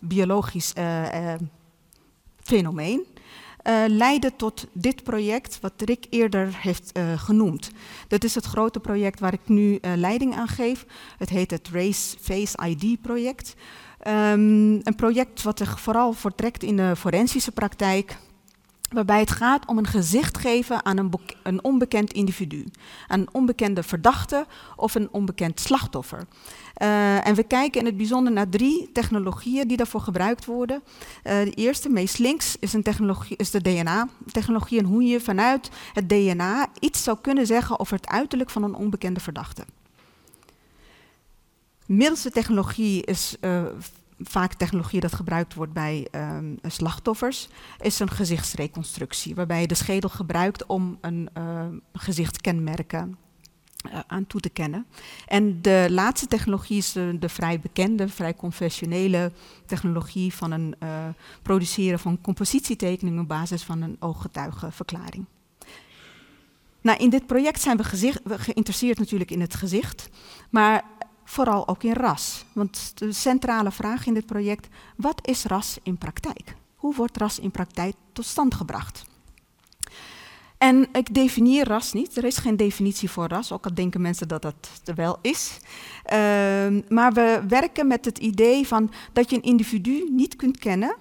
[0.00, 1.34] biologisch uh, uh,
[2.42, 3.04] fenomeen,
[3.68, 7.70] uh, leidde tot dit project wat Rick eerder heeft genoemd.
[8.08, 10.86] Dat is het grote project waar ik nu leiding aan geef.
[11.18, 13.54] Het heet het Race Face ID project.
[14.06, 18.18] Um, een project wat zich vooral voortrekt in de forensische praktijk,
[18.88, 22.66] waarbij het gaat om een gezicht geven aan een, een, onbekend individu.
[23.06, 26.26] Aan een onbekende verdachte of een onbekend slachtoffer.
[26.82, 30.82] Uh, en we kijken in het bijzonder naar drie technologieën die daarvoor gebruikt worden.
[30.86, 35.70] Uh, de eerste, meest links, is, een technologie, is de DNA-technologie en hoe je vanuit
[35.92, 39.64] het DNA iets zou kunnen zeggen over het uiterlijk van een onbekende verdachte.
[41.86, 43.62] Middelste technologie is uh,
[44.18, 47.48] vaak technologie dat gebruikt wordt bij um, slachtoffers,
[47.80, 53.18] is een gezichtsreconstructie, waarbij je de schedel gebruikt om een uh, gezichtskenmerken
[53.86, 54.86] uh, aan toe te kennen.
[55.26, 59.32] En de laatste technologie is de, vrij bekende, vrij conventionele
[59.66, 60.88] technologie van een uh,
[61.42, 65.24] produceren van compositietekeningen op basis van een ooggetuigenverklaring.
[66.80, 70.08] Nou, in dit project zijn we, we geïnteresseerd natuurlijk in het gezicht,
[70.50, 70.84] maar
[71.24, 72.44] vooral ook in ras.
[72.52, 76.54] Want de centrale vraag in dit project, wat is ras in praktijk?
[76.76, 79.07] Hoe wordt ras in praktijk tot stand gebracht?
[80.58, 82.16] En ik definieer ras niet.
[82.16, 85.58] Er is geen definitie voor ras, ook al denken mensen dat dat er wel is.
[86.12, 86.12] Uh,
[86.88, 90.96] maar we werken met het idee van dat je een individu niet kunt kennen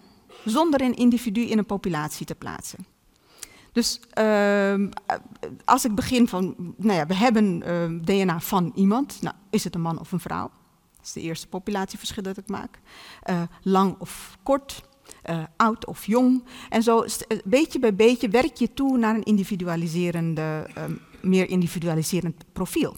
[0.46, 2.86] zonder een individu in een populatie te plaatsen.
[3.72, 4.88] Dus uh,
[5.66, 9.76] als ik begin van, nou ja, we hebben ehm, DNA van iemand, nou, is het
[9.76, 10.52] een man of een vrouw?
[10.98, 12.80] Dat is de eerste populatieverschil dat ik maak.
[13.30, 14.84] Uh, lang of kort,
[15.30, 16.44] uh, oud of jong.
[16.70, 17.06] En zo
[17.44, 22.98] beetje bij beetje werk je toe naar een individualiserende, um, meer individualiserend profiel.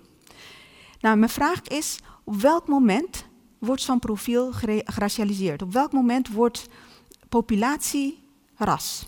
[1.00, 3.26] Nou, mijn vraag is, op welk moment
[3.60, 4.52] wordt zo'n profiel
[4.84, 5.62] geracialiseerd?
[5.62, 6.68] Op welk moment wordt
[7.30, 8.24] populatie
[8.56, 9.08] ras?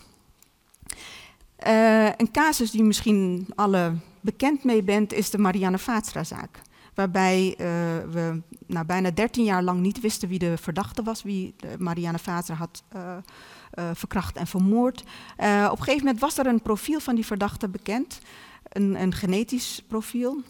[1.66, 6.62] Uh, een casus die misschien alle bekend mee bent, is de Marianne Vaatstra-zaak.
[6.94, 7.56] Waarbij uh,
[8.12, 8.42] we
[8.86, 13.16] bijna 13 jaar lang niet wisten wie de verdachte was, wie Marianne Vaatstra had uh,
[13.92, 15.00] verkracht en vermoord.
[15.00, 18.20] op een gegeven moment was er een profiel van die verdachte bekend,
[18.68, 20.42] een, een genetisch profiel.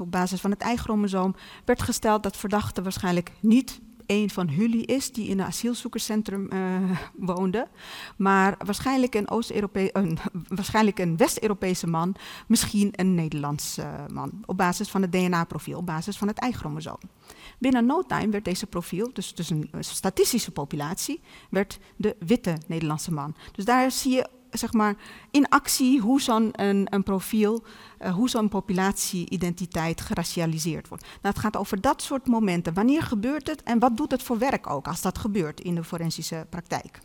[0.00, 5.12] Op basis van het eichromosoom werd gesteld dat verdachte waarschijnlijk niet een van jullie is
[5.12, 7.68] die in een asielzoekerscentrum uh, woonde.
[8.16, 12.14] Maar waarschijnlijk een, Oost een, waarschijnlijk een West-Europese man,
[12.46, 14.32] misschien een Nederlands uh, man.
[14.46, 17.00] Op basis van het DNA-profiel, op basis van het eichromosoom.
[17.58, 23.12] Binnen no time werd deze profiel, dus, dus een statistische populatie, werd de witte Nederlandse
[23.12, 23.34] man.
[23.52, 24.96] Dus daar zie je zeg maar,
[25.30, 27.62] in actie hoe zo'n een, een profiel,
[28.00, 31.04] uh, hoe zo'n populatieidentiteit geracialiseerd wordt.
[31.04, 32.74] Nou, het gaat over dat soort momenten.
[32.74, 35.84] Wanneer gebeurt het en wat doet het voor werk ook als dat gebeurt in de
[35.84, 37.00] forensische praktijk?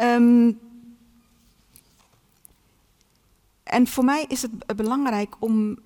[0.00, 0.58] Um,
[3.62, 5.78] en voor mij is het belangrijk om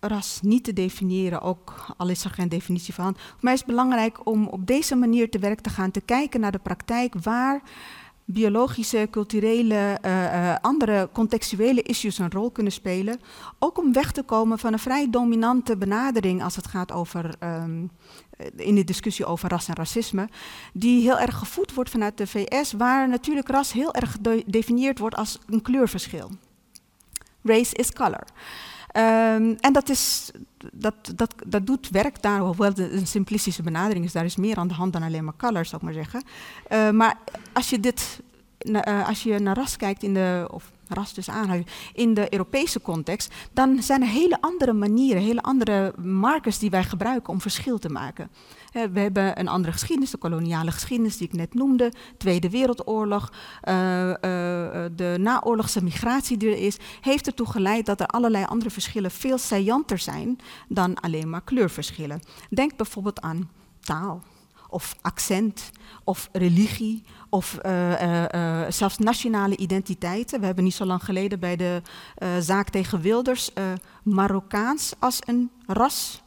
[0.00, 3.14] ras niet te definiëren, ook al is er geen definitie van.
[3.16, 6.40] Voor mij is het belangrijk om op deze manier te werk te gaan, te kijken
[6.40, 7.62] naar de praktijk waar
[8.26, 13.20] biologische, culturele, uh, uh, andere contextuele issues een rol kunnen spelen.
[13.58, 17.90] Ook om weg te komen van een vrij dominante benadering als het gaat over, um,
[18.56, 20.28] in de discussie over ras en racisme,
[20.72, 25.16] die heel erg gevoed wordt vanuit de VS, waar natuurlijk ras heel erg gedefinieerd wordt
[25.16, 26.30] als een kleurverschil.
[27.42, 28.24] Race is color.
[28.96, 30.30] Um, en dat, is,
[30.72, 34.12] dat, dat, dat doet werk daar, hoewel het een simplistische benadering is.
[34.12, 36.22] Daar is meer aan de hand dan alleen maar color, zou ik maar zeggen.
[36.72, 37.18] Uh, maar
[37.52, 38.20] als je, dit,
[38.58, 42.80] uh, als je naar ras kijkt in de, of ras dus aanhouden, in de Europese
[42.80, 47.78] context, dan zijn er hele andere manieren, hele andere markers die wij gebruiken om verschil
[47.78, 48.30] te maken.
[48.76, 53.32] We hebben een andere geschiedenis, de koloniale geschiedenis die ik net noemde, Tweede Wereldoorlog,
[53.64, 54.14] uh, uh,
[54.96, 59.38] de naoorlogse migratie die er is, heeft ertoe geleid dat er allerlei andere verschillen veel
[59.38, 62.20] saillanter zijn dan alleen maar kleurverschillen.
[62.50, 64.22] Denk bijvoorbeeld aan taal
[64.68, 65.70] of accent
[66.04, 67.58] of religie of
[68.68, 70.40] zelfs nationale identiteiten.
[70.40, 71.82] We hebben niet zo lang geleden bij de
[72.40, 73.50] zaak tegen Wilders
[74.02, 76.22] Marokkaans als een ras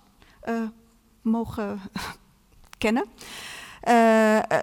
[1.22, 1.80] mogen
[2.80, 3.06] kennen.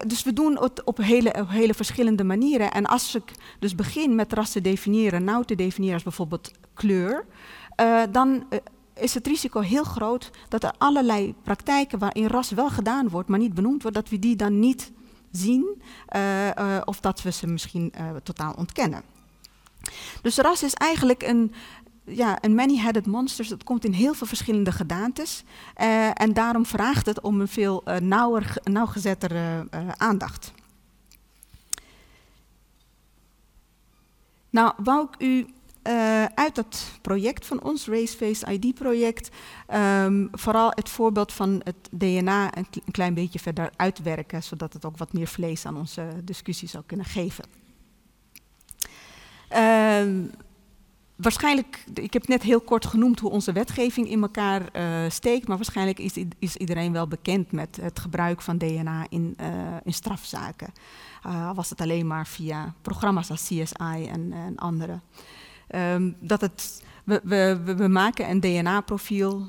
[0.06, 2.72] dus we doen het op hele, op hele verschillende manieren.
[2.72, 7.24] En als ik dus begin met ras te definiëren, nou te definiëren als bijvoorbeeld kleur,
[8.10, 8.46] dan
[8.94, 13.38] is het risico heel groot dat er allerlei praktijken waarin ras wel gedaan wordt, maar
[13.38, 14.92] niet benoemd wordt, dat we die dan niet
[15.30, 15.82] zien
[16.84, 19.02] of dat we ze misschien totaal ontkennen.
[20.22, 21.52] Dus ras is eigenlijk een,
[22.06, 23.48] ja, een many-headed monster.
[23.48, 25.44] Dat komt in heel veel verschillende gedaantes.
[26.12, 29.66] en daarom vraagt het om een veel nauwer, nauwgezettere
[29.96, 30.52] aandacht.
[34.50, 35.46] Nou, wou ik u
[36.34, 39.30] uit dat project van ons, Race Face ID-project,
[39.74, 44.96] um, vooral het voorbeeld van het DNA een, klein beetje verder uitwerken, zodat het ook
[44.96, 47.44] wat meer vlees aan onze discussie zou kunnen geven.
[49.56, 50.30] Um,
[51.16, 55.56] waarschijnlijk, ik heb net heel kort genoemd hoe onze wetgeving in elkaar uh, steekt, maar
[55.56, 59.46] waarschijnlijk is, is, iedereen wel bekend met het gebruik van DNA in, uh,
[59.84, 60.72] in strafzaken.
[61.26, 65.00] Uh, was het alleen maar via programma's als CSI en, en andere.
[65.74, 69.46] Um, dat het, we, we, we maken een DNA-profiel,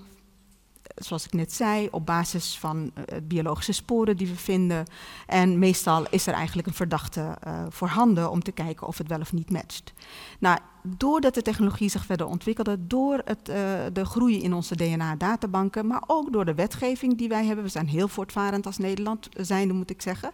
[0.97, 4.85] zoals ik net zei, op basis van uh, biologische sporen die we vinden.
[5.25, 9.19] En meestal is er eigenlijk een verdachte uh, voorhanden om te kijken of het wel
[9.19, 9.93] of niet matcht.
[10.39, 13.55] Nou, doordat de technologie zich verder ontwikkelde, door het, uh,
[13.93, 17.87] de groei in onze DNA-databanken, maar ook door de wetgeving die wij hebben, we zijn
[17.87, 20.31] heel voortvarend als Nederland zijnde moet ik zeggen,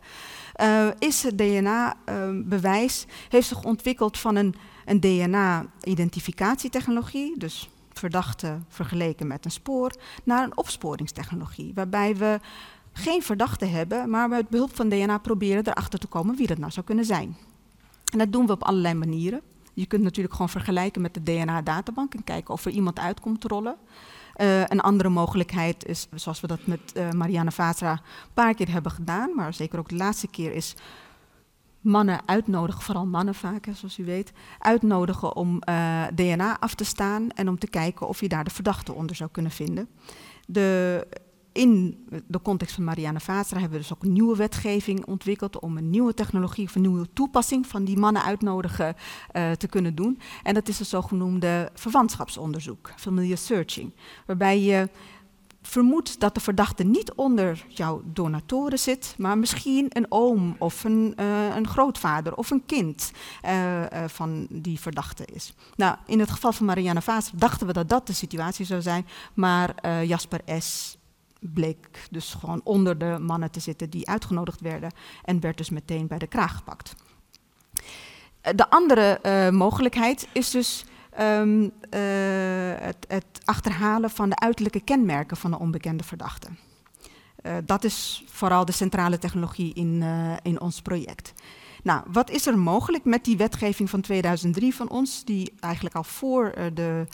[1.00, 9.52] is het DNA-bewijs, heeft zich ontwikkeld van een een DNA-identificatietechnologie, dus verdachte vergeleken met een
[9.52, 12.40] spoor, naar een opsporingstechnologie, waarbij we
[12.94, 16.72] geen verdachte hebben, maar met behulp van DNA proberen erachter te komen wie dat nou
[16.72, 17.38] zou kunnen zijn.
[18.12, 19.42] En dat doen we op allerlei manieren.
[19.74, 23.48] Je kunt natuurlijk gewoon vergelijken met de DNA-databank en kijken of er iemand uitkomt te
[23.48, 23.76] rollen.
[24.38, 28.72] Uh, een andere mogelijkheid is, zoals we dat met uh, Marianne Vatra een paar keer
[28.72, 30.76] hebben gedaan, maar zeker ook de laatste keer, is
[31.84, 37.30] mannen uitnodigen, vooral mannen vaak, zoals u weet, uitnodigen om eh, DNA af te staan
[37.30, 39.88] en om te kijken of je daar de verdachte onder zou kunnen vinden.
[40.48, 41.08] De,
[41.52, 45.78] in de context van Marianne Vaatstra hebben we dus ook een nieuwe wetgeving ontwikkeld om
[45.78, 48.96] een nieuwe technologie of een nieuwe toepassing van die mannen uitnodigen
[49.34, 50.20] uh, te kunnen doen.
[50.44, 53.94] En dat is het zogenoemde verwantschapsonderzoek, familiar searching,
[54.26, 54.90] waarbij je
[55.68, 61.14] vermoed dat de verdachte niet onder jouw donatoren zit, maar misschien een oom of een,
[61.20, 63.12] uh, een grootvader of een kind
[63.46, 65.54] uh, uh, van die verdachte is.
[65.76, 69.08] Nou, in het geval van Marianne Vaas dachten we dat dat de situatie zou zijn,
[69.34, 70.98] maar Jasper S.
[71.40, 74.92] bleek dus gewoon onder de mannen te zitten die uitgenodigd werden
[75.24, 76.96] en werd dus meteen bij de kraag gepakt.
[78.42, 79.20] De andere
[79.52, 80.86] mogelijkheid is dus
[81.20, 81.70] um, uh,
[82.76, 86.48] het, het, achterhalen van de uiterlijke kenmerken van de onbekende verdachte.
[87.42, 91.34] Uh, dat is vooral de centrale technologie in, uh, in ons project.
[91.84, 96.04] Nou, wat is er mogelijk met die wetgeving van 2003 van ons, die eigenlijk al
[96.04, 97.08] voor de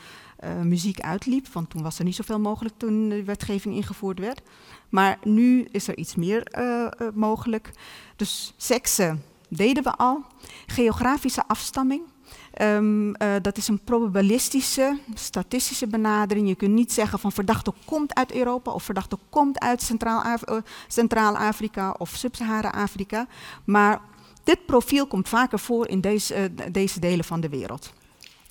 [0.64, 4.42] muziek uitliep, want toen was er niet zoveel mogelijk toen de wetgeving ingevoerd werd.
[4.90, 6.44] Maar nu is er iets meer
[7.14, 7.72] mogelijk.
[8.16, 10.26] Dus seksen deden we al.
[10.66, 12.02] Geografische afstamming.
[12.62, 16.48] Um, uh, dat is een probabilistische, statistische benadering.
[16.48, 19.92] Je kunt niet zeggen van verdachte komt uit Europa of verdachte komt uit
[20.88, 23.28] Centraal-Afrika of Sub-Sahara-Afrika.
[23.66, 24.02] Maar
[24.44, 27.94] dit profiel komt vaker voor in deze, uh, deze delen van de wereld.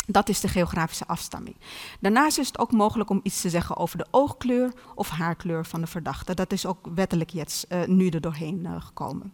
[0.06, 1.56] Dat is de geografische afstamming.
[2.00, 5.80] Daarnaast is het ook mogelijk om iets te zeggen over de oogkleur of haarkleur van
[5.80, 6.34] de verdachte.
[6.34, 7.32] Dat is ook wettelijk
[7.86, 9.32] nu er doorheen gekomen.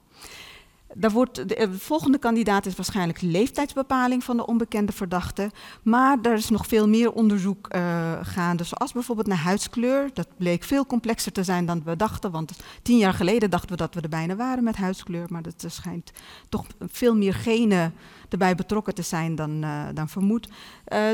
[0.96, 5.50] Daar wordt, de, volgende kandidaat is waarschijnlijk de leeftijdsbepaling van de onbekende verdachte.
[5.82, 10.10] Maar er is nog veel meer onderzoek uh, gaande, zoals bijvoorbeeld naar huidskleur.
[10.12, 13.76] Dat bleek veel complexer te zijn dan we dachten, want tien jaar geleden dachten we
[13.76, 15.26] dat we er bijna waren met huidskleur.
[15.28, 16.12] Maar dat schijnt
[16.48, 17.94] toch veel meer genen
[18.28, 20.48] erbij betrokken te zijn dan, dan vermoed.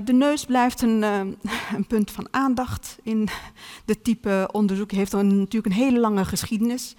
[0.05, 1.03] De neus blijft een,
[1.77, 3.29] een, punt van aandacht in
[3.85, 4.91] dit type onderzoek.
[4.91, 6.95] heeft natuurlijk een hele lange geschiedenis.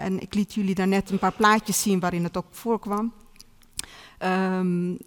[0.00, 3.12] en ik liet jullie daarnet een paar plaatjes zien waarin het ook voorkwam.
[4.22, 4.98] Um,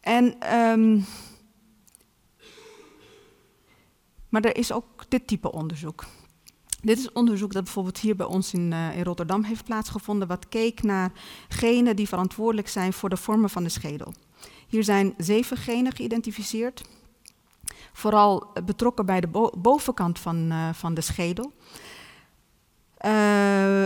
[0.00, 1.04] en, um,
[4.28, 6.04] maar er is ook dit type onderzoek.
[6.82, 10.48] Dit is onderzoek dat bijvoorbeeld hier bij ons in, uh, in, Rotterdam heeft plaatsgevonden, wat
[10.48, 11.12] keek naar
[11.48, 14.12] genen die verantwoordelijk zijn voor de vormen van de schedel.
[14.68, 16.82] Hier zijn zeven genen geïdentificeerd,
[17.92, 21.52] vooral betrokken bij de bo bovenkant van, uh, van de schedel.
[23.04, 23.10] Uh,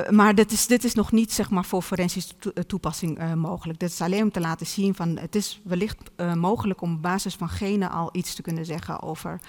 [0.08, 2.34] maar dit is, dit is nog niet zeg maar, voor forensische
[2.66, 3.78] toepassing mogelijk.
[3.78, 7.34] Dit is alleen om te laten zien van het is wellicht mogelijk om op basis
[7.34, 9.40] van genen al iets te kunnen zeggen over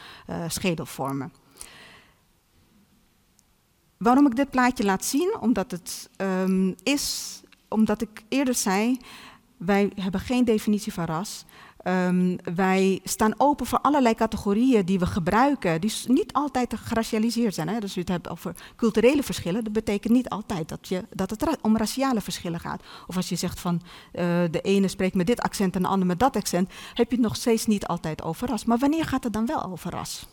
[0.47, 1.33] schedelvormen.
[3.97, 5.37] Waarom ik dit plaatje laat zien?
[5.39, 8.97] Omdat het um, is, omdat ik eerder zei,
[9.57, 11.45] wij hebben geen definitie van ras.
[11.87, 17.67] Um, wij staan open voor allerlei categorieën die we gebruiken, die niet altijd geracialiseerd zijn.
[17.67, 17.79] Hè?
[17.79, 21.57] Dus je het hebt over culturele verschillen, dat betekent niet altijd dat, je, dat het
[21.61, 22.83] om raciale verschillen gaat.
[23.07, 24.21] Of als je zegt van uh,
[24.51, 27.25] de ene spreekt met dit accent en de ander met dat accent, heb je het
[27.25, 28.65] nog steeds niet altijd over ras.
[28.65, 30.27] Maar wanneer gaat het dan wel over ras?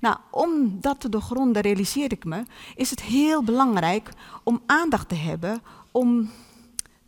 [0.00, 4.10] Nou, om dat te doorgronden, realiseer ik me, is het heel belangrijk
[4.42, 6.30] om aandacht te hebben om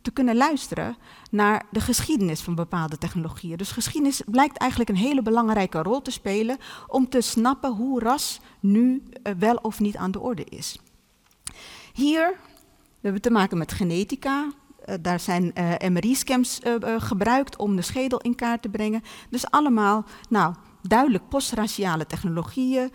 [0.01, 0.97] te kunnen luisteren
[1.31, 3.57] naar de geschiedenis van bepaalde technologieën.
[3.57, 8.39] Dus geschiedenis blijkt eigenlijk een hele belangrijke rol te spelen om te snappen hoe ras
[8.59, 10.79] nu uh, wel of niet aan de orde is.
[11.93, 12.35] Hier
[12.73, 14.51] we hebben te maken met genetica.
[14.85, 16.59] Uh, daar zijn uh, MRI-scans
[16.97, 19.03] gebruikt om de schedel in kaart te brengen.
[19.29, 22.91] Dus allemaal, nou, duidelijk postraciale technologieën,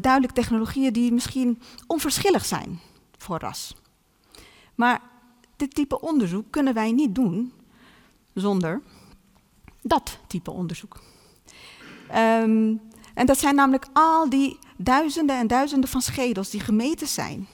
[0.00, 2.80] duidelijk technologieën die misschien onverschillig zijn
[3.18, 3.76] voor ras.
[4.74, 5.00] Maar
[5.56, 7.52] dit type onderzoek kunnen wij niet doen
[8.34, 8.82] zonder
[9.82, 11.00] dat type onderzoek.
[12.08, 12.80] Um,
[13.14, 17.46] en dat zijn namelijk al die duizenden en duizenden van schedels die gemeten zijn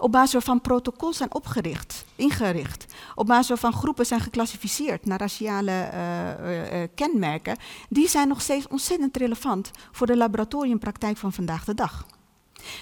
[0.00, 5.90] op basis waarvan protocols zijn opgericht, ingericht, op basis waarvan groepen zijn geclassificeerd naar raciale
[5.92, 7.56] uh, kenmerken,
[7.88, 12.06] die zijn nog steeds ontzettend relevant voor de laboratoriumpraktijk van vandaag de dag.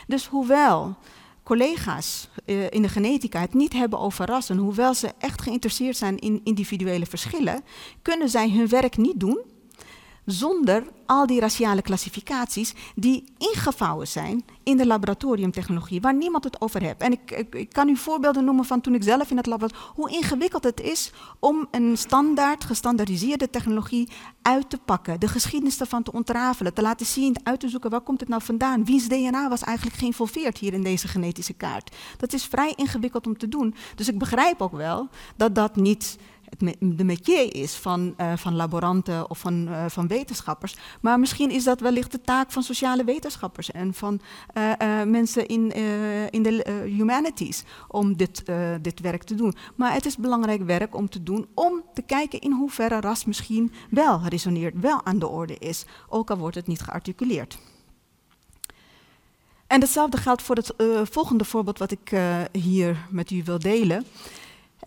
[0.06, 0.96] Dus hoewel
[1.48, 6.40] collega's in de genetica het niet hebben over rassen, hoewel ze echt geïnteresseerd zijn in
[6.44, 7.64] individuele verschillen,
[8.02, 9.40] kunnen zij hun werk niet doen
[10.30, 16.82] zonder al die raciale klassificaties die ingevouwen zijn in de laboratoriumtechnologie, waar niemand het over
[16.82, 17.00] heeft.
[17.00, 19.70] En ik, ik, kan u voorbeelden noemen van toen ik zelf in het lab was,
[19.94, 24.08] hoe ingewikkeld het is om een standaard, gestandaardiseerde technologie
[24.42, 28.00] uit te pakken, de geschiedenis ervan te ontrafelen, te laten zien, uit te zoeken waar
[28.00, 31.96] komt het nou vandaan, wie's DNA was eigenlijk geïnvolveerd hier in deze genetische kaart.
[32.16, 33.74] Dat is vrij ingewikkeld om te doen.
[33.94, 36.16] Dus ik begrijp ook wel dat dat niet
[36.78, 40.76] de métier is van, uh, van laboranten of van, uh, van wetenschappers.
[41.00, 44.20] Maar misschien is dat wellicht de taak van sociale wetenschappers en van
[44.54, 45.72] uh, mensen in,
[46.30, 48.44] in de humanities om dit,
[48.80, 49.54] dit werk te doen.
[49.74, 53.72] Maar het is belangrijk werk om te doen om te kijken in hoeverre ras misschien
[53.90, 57.58] wel resoneert, wel aan de orde is, ook al wordt het niet gearticuleerd.
[59.66, 60.72] En hetzelfde geldt voor het
[61.10, 62.18] volgende voorbeeld wat ik
[62.52, 64.04] hier met u wil delen.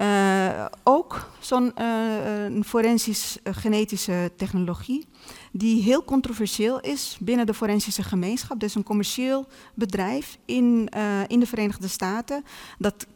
[0.01, 5.05] Uh, ook zo'n uh, forensisch genetische technologie
[5.51, 8.59] die heel controversieel is binnen de forensische gemeenschap.
[8.59, 10.89] Dus een commercieel bedrijf in,
[11.27, 12.43] in de Verenigde Staten
[12.77, 13.07] dat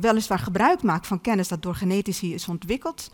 [0.00, 3.10] weliswaar gebruik maakt van kennis dat door genetici is ontwikkeld.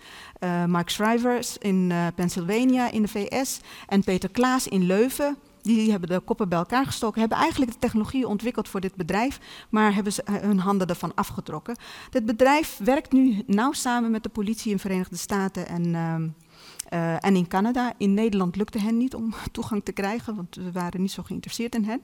[0.67, 6.21] Mike Shriver in Pennsylvania in de VS en Peter Klaas in Leuven die hebben de
[6.21, 9.41] koppen bij elkaar gestoken, hebben eigenlijk de technologie ontwikkeld voor dit bedrijf,
[9.71, 11.77] maar hebben ze hun handen ervan afgetrokken.
[12.11, 16.15] Dit bedrijf werkt nu nauw samen met de politie in de Verenigde Staten en, uh,
[16.93, 17.93] uh, en in Canada.
[17.97, 21.75] In Nederland lukte hen niet om toegang te krijgen, want we waren niet zo geïnteresseerd
[21.75, 22.03] in hen.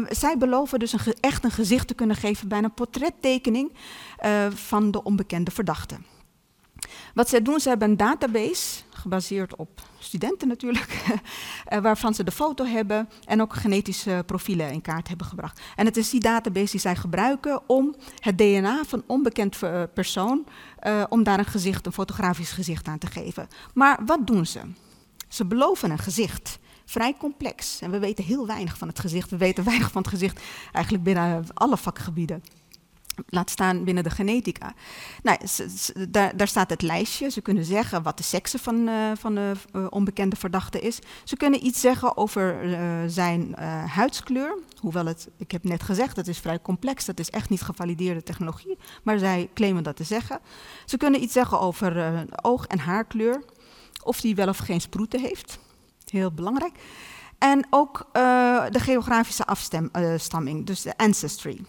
[0.00, 3.72] Uh, zij beloven dus een echt een gezicht te kunnen geven bij een portrettekening
[4.24, 5.96] uh, van de onbekende verdachte.
[7.14, 11.02] Wat zij doen, ze hebben een database, gebaseerd op studenten natuurlijk,
[11.64, 15.60] eh, waarvan ze de foto hebben en ook genetische profielen in kaart hebben gebracht.
[15.76, 20.46] En het is die database die zij gebruiken om het DNA van onbekend eh, persoon,
[20.86, 23.48] uh, om daar een gezicht, een fotografisch gezicht aan te geven.
[23.74, 24.60] Maar wat doen ze?
[25.28, 26.58] Ze beloven een gezicht.
[26.84, 27.80] Vrij complex.
[27.80, 29.30] En we weten heel weinig van het gezicht.
[29.30, 30.40] We weten weinig van het gezicht
[30.72, 32.42] eigenlijk binnen alle vakgebieden
[33.26, 34.74] laat staan binnen de genetica.
[35.22, 35.38] Nou,
[36.08, 37.30] daar, daar, staat het lijstje.
[37.30, 40.98] Ze kunnen zeggen wat de sekse van, uh, van de uh, onbekende verdachte is.
[41.24, 43.54] Ze kunnen iets zeggen over uh, zijn
[43.88, 44.58] huidskleur.
[44.80, 47.04] Hoewel het, ik heb net gezegd, dat is vrij complex.
[47.04, 48.78] Dat is echt niet gevalideerde technologie.
[49.02, 50.40] Maar zij claimen dat te zeggen.
[50.84, 53.42] Ze kunnen iets zeggen over oog- en haarkleur.
[54.02, 55.58] Of die wel of geen sproeten heeft.
[56.10, 56.72] Heel belangrijk.
[57.38, 61.60] En ook de geografische afstamming, dus de ancestry.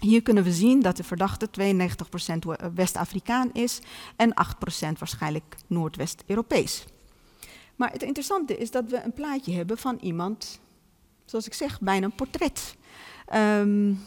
[0.00, 3.80] Hier kunnen we zien dat de verdachte 92% West-Afrikaan is
[4.16, 4.34] en
[4.94, 6.84] 8% waarschijnlijk Noordwest-Europees.
[7.76, 10.60] Maar het interessante is dat we een plaatje hebben van iemand,
[11.24, 12.76] zoals ik zeg, bijna een portret.
[13.34, 13.98] Um,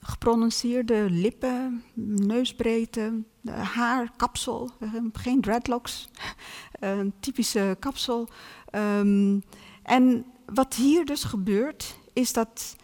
[0.00, 6.08] geprononceerde lippen, neusbreedte, haar, kapsel, ehm, geen dreadlocks,
[6.80, 8.28] een typische kapsel.
[8.72, 9.42] Um,
[9.82, 12.76] en wat hier dus gebeurt, is dat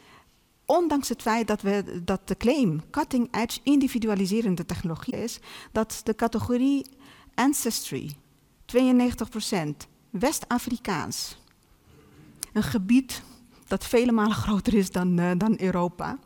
[0.76, 5.38] ondanks het feit dat, we, dat de claim cutting edge individualiserende technologie is,
[5.72, 6.86] dat de categorie
[7.34, 8.12] ancestry,
[8.76, 8.76] 92%,
[10.10, 11.38] West-Afrikaans,
[12.52, 13.22] een gebied
[13.66, 16.18] dat vele malen groter is dan, uh, dan Europa,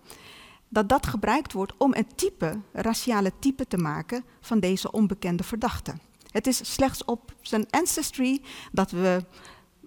[0.69, 5.95] dat dat gebruikt wordt om een type, raciale type te maken van deze onbekende verdachte.
[6.31, 8.43] Het is slechts op zijn ancestry
[8.73, 9.25] dat we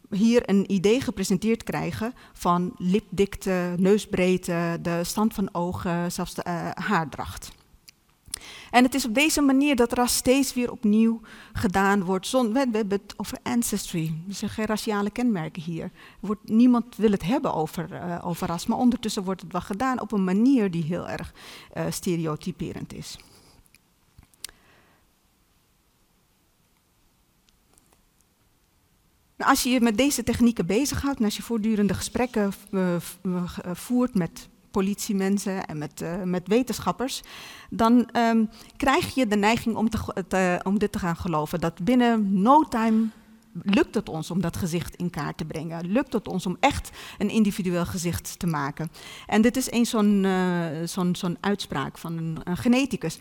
[0.10, 6.70] hier een idee gepresenteerd krijgen van lipdikte, neusbreedte, de stand van ogen, zelfs de uh,
[6.74, 7.51] haardracht.
[8.72, 11.22] En het is op deze manier dat ras steeds weer opnieuw
[11.53, 12.32] gedaan wordt.
[12.32, 15.91] we, hebben het over ancestry, zijn geen raciale kenmerken hier.
[16.20, 20.01] Wordt, niemand wil het hebben over, uh, over ras, maar ondertussen wordt het wel gedaan
[20.01, 21.34] op een manier die heel erg
[21.78, 23.18] uh, stereotyperend is.
[29.40, 32.96] Nou, als je je met deze technieken bezighoudt en als je voortdurende gesprekken uh,
[33.74, 37.22] voert met politiemensen en met, met wetenschappers,
[37.70, 39.90] dan um, krijg je de neiging om,
[40.28, 41.60] te, om dit te gaan geloven.
[41.60, 43.08] Dat binnen no time
[43.64, 45.92] lukt het ons om dat gezicht in kaart te brengen?
[45.92, 48.92] Lukt het ons om echt een individueel gezicht te maken?
[49.28, 49.86] En dit is een
[51.16, 53.20] zo'n uitspraak van een geneticus.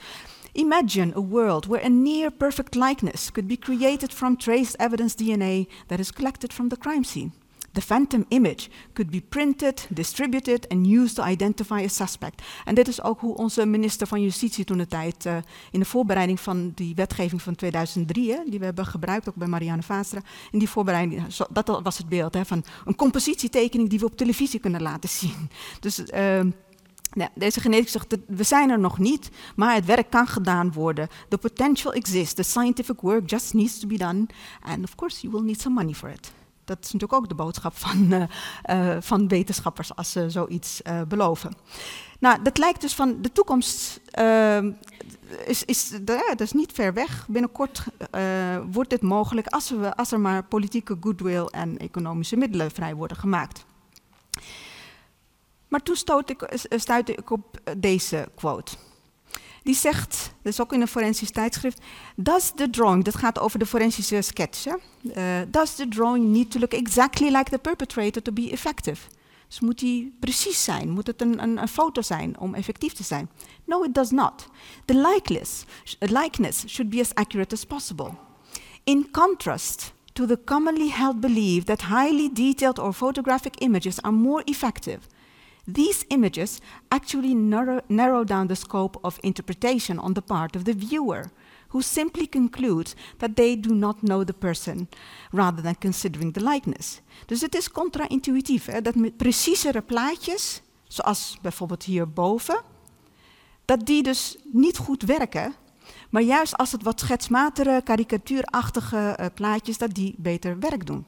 [0.59, 5.69] Imagine a world where a near perfect likeness could be created from traced evidence DNA
[5.87, 7.33] that is collected from the crime scene.
[7.73, 12.43] The phantom image could be printed, distributed and used to identify a suspect.
[12.65, 15.37] En dit is ook hoe onze minister van Justitie toen de tijd uh,
[15.71, 19.49] in de voorbereiding van die wetgeving van 2003, hè, die we hebben gebruikt ook bij
[19.49, 24.07] Marianne Vaastra, in die voorbereiding, dat was het beeld hè, van een compositietekening die we
[24.07, 25.51] op televisie kunnen laten zien.
[25.81, 26.41] Dus uh,
[27.19, 31.09] ja, deze geneticus zegt, we zijn er nog niet, maar het werk kan gedaan worden.
[31.29, 34.27] The potential exists, the scientific work just needs to be done.
[34.63, 36.33] And of course, you will need some money for it.
[36.65, 38.23] Dat is natuurlijk ook de boodschap van, uh,
[38.71, 41.53] uh, van wetenschappers als ze zoiets uh, beloven.
[42.19, 44.01] Nou, dat lijkt dus van de toekomst,
[45.47, 47.27] is, is, ja, dat is niet ver weg.
[47.29, 47.83] Binnenkort
[48.71, 53.17] wordt dit mogelijk als, we, als er maar politieke goodwill en economische middelen vrij worden
[53.17, 53.65] gemaakt.
[55.69, 58.73] Maar toen ik, eh, stuitte ik op eh, deze quote.
[59.63, 61.81] Die zegt, dat is ook in een forensisch tijdschrift,
[62.17, 64.65] does the drawing, dat gaat over de forensische sketch,
[65.49, 69.01] does the drawing need to look exactly like the perpetrator to be effective?
[69.49, 70.91] Dus moet die precies zijn?
[70.91, 73.31] Moet het een, een, een, foto zijn om effectief te zijn?
[73.65, 74.49] No, it does not.
[74.85, 75.65] The likeness,
[75.99, 78.11] likeness should be as accurate as possible.
[78.85, 84.43] In contrast to the commonly held belief that highly detailed or photographic images are more
[84.45, 84.99] effective,
[85.73, 91.31] these images actually narrow, down the scope of interpretation on the part of the viewer,
[91.69, 94.89] who simply concludes that they do not know the person,
[95.31, 97.01] rather than considering the likeness.
[97.27, 102.63] Dus het is contra-intuïtief, dat met preciezere plaatjes, zoals bijvoorbeeld hierboven,
[103.65, 105.55] dat die dus niet goed werken,
[106.11, 111.05] maar juist als het wat schetsmatere, karikatuurachtige uh, plaatjes, dat die beter werk doen.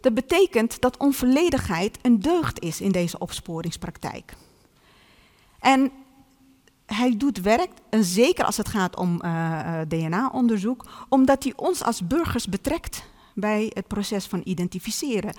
[0.00, 4.34] Dat betekent dat onvolledigheid een deugd is in deze opsporingspraktijk.
[5.58, 5.92] En
[6.86, 9.20] hij doet werk, en zeker als het gaat om
[9.88, 13.02] DNA-onderzoek, omdat hij ons als burgers betrekt
[13.34, 15.34] bij het proces van identificeren.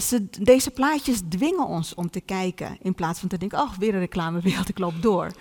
[0.00, 3.94] Ze, deze plaatjes dwingen ons om te kijken in plaats van te denken, oh, weer
[3.94, 5.32] een reclamebeeld, ik loop door.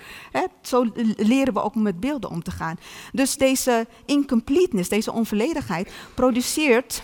[0.61, 2.77] zo leren we ook met beelden om te gaan.
[3.11, 7.03] Dus deze incompleteness, deze onvolledigheid, produceert,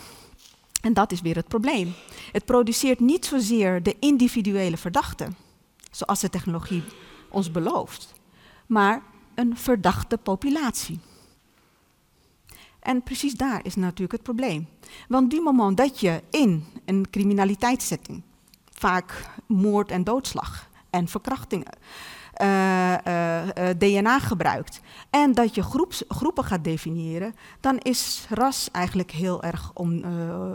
[0.82, 1.94] en dat is weer het probleem,
[2.32, 5.28] het produceert niet zozeer de individuele verdachte,
[5.92, 6.84] zoals de technologie
[7.30, 8.14] ons belooft,
[8.66, 9.04] maar
[9.36, 11.00] een verdachte populatie.
[12.80, 14.68] En precies daar is natuurlijk het probleem.
[15.08, 18.22] Want die moment dat je in een criminaliteitssetting,
[18.72, 21.78] vaak moord en doodslag en verkrachtingen,
[22.42, 28.70] uh, uh, uh, DNA gebruikt en dat je groeps, groepen gaat definiëren, dan is ras
[28.72, 30.04] eigenlijk heel erg om,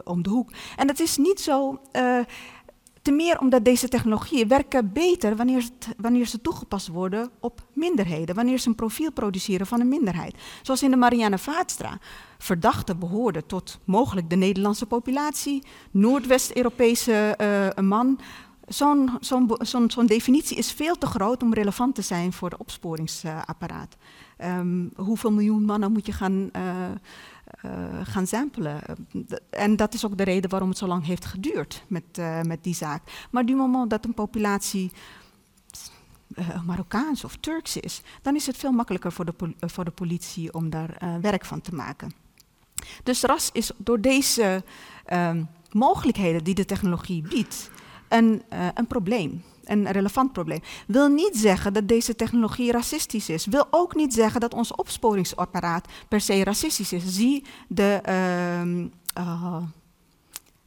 [0.05, 0.51] om de hoek.
[0.77, 1.81] En het is niet zo
[3.03, 8.59] te meer omdat deze technologieën werken beter wanneer, wanneer ze toegepast worden op minderheden, wanneer
[8.59, 10.35] ze een profiel produceren van een minderheid.
[10.63, 11.99] Zoals in de Marianne Vaatstra.
[12.39, 17.37] Verdachten behoorden tot mogelijk de Nederlandse populatie, Noordwest-Europese
[17.81, 18.19] man.
[18.69, 22.59] Zo'n zo zo zo definitie is veel te groot om relevant te zijn voor de
[22.59, 23.97] opsporingsapparaat.
[24.39, 26.91] Um, hoeveel miljoen mannen moet je gaan uh,
[28.03, 28.81] gaan samplen.
[29.51, 32.65] En dat is ook de reden waarom het zo lang heeft geduurd met, uh, met
[32.65, 33.03] die zaak.
[33.31, 34.93] Maar du moment dat een populatie
[36.67, 40.71] Marokkaans of Turks is, dan is het veel makkelijker voor de, voor de politie om
[40.71, 42.13] daar werk van te maken.
[43.03, 44.65] Dus ras is door deze
[45.05, 47.71] ehm, mogelijkheden die de technologie biedt
[48.15, 48.43] een,
[48.75, 50.61] een probleem een relevant probleem.
[50.87, 53.47] Wil niet zeggen dat deze technologie racistisch is.
[53.47, 57.03] Wil ook niet zeggen dat ons opsporingsapparaat per se racistisch is.
[57.07, 59.63] Zie de uh,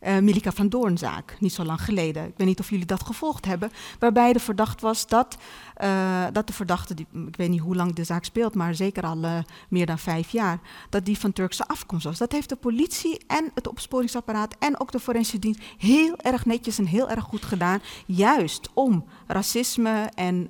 [0.02, 2.24] uh, Milika van Doornzaak, niet zo lang geleden.
[2.28, 3.72] Ik weet niet of jullie dat gevolgd hebben.
[4.00, 5.38] Waarbij de verdacht was dat,
[5.84, 9.04] uh, dat de verdachte, die, ik weet niet hoe lang de zaak speelt, maar zeker
[9.04, 9.38] al uh,
[9.70, 10.60] meer dan vijf jaar,
[10.90, 12.18] dat die van Turkse afkomst was.
[12.18, 16.78] Dat heeft de politie en het opsporingsapparaat en ook de forensische dienst heel erg netjes
[16.78, 17.82] en heel erg goed gedaan.
[18.06, 20.50] Juist om racisme en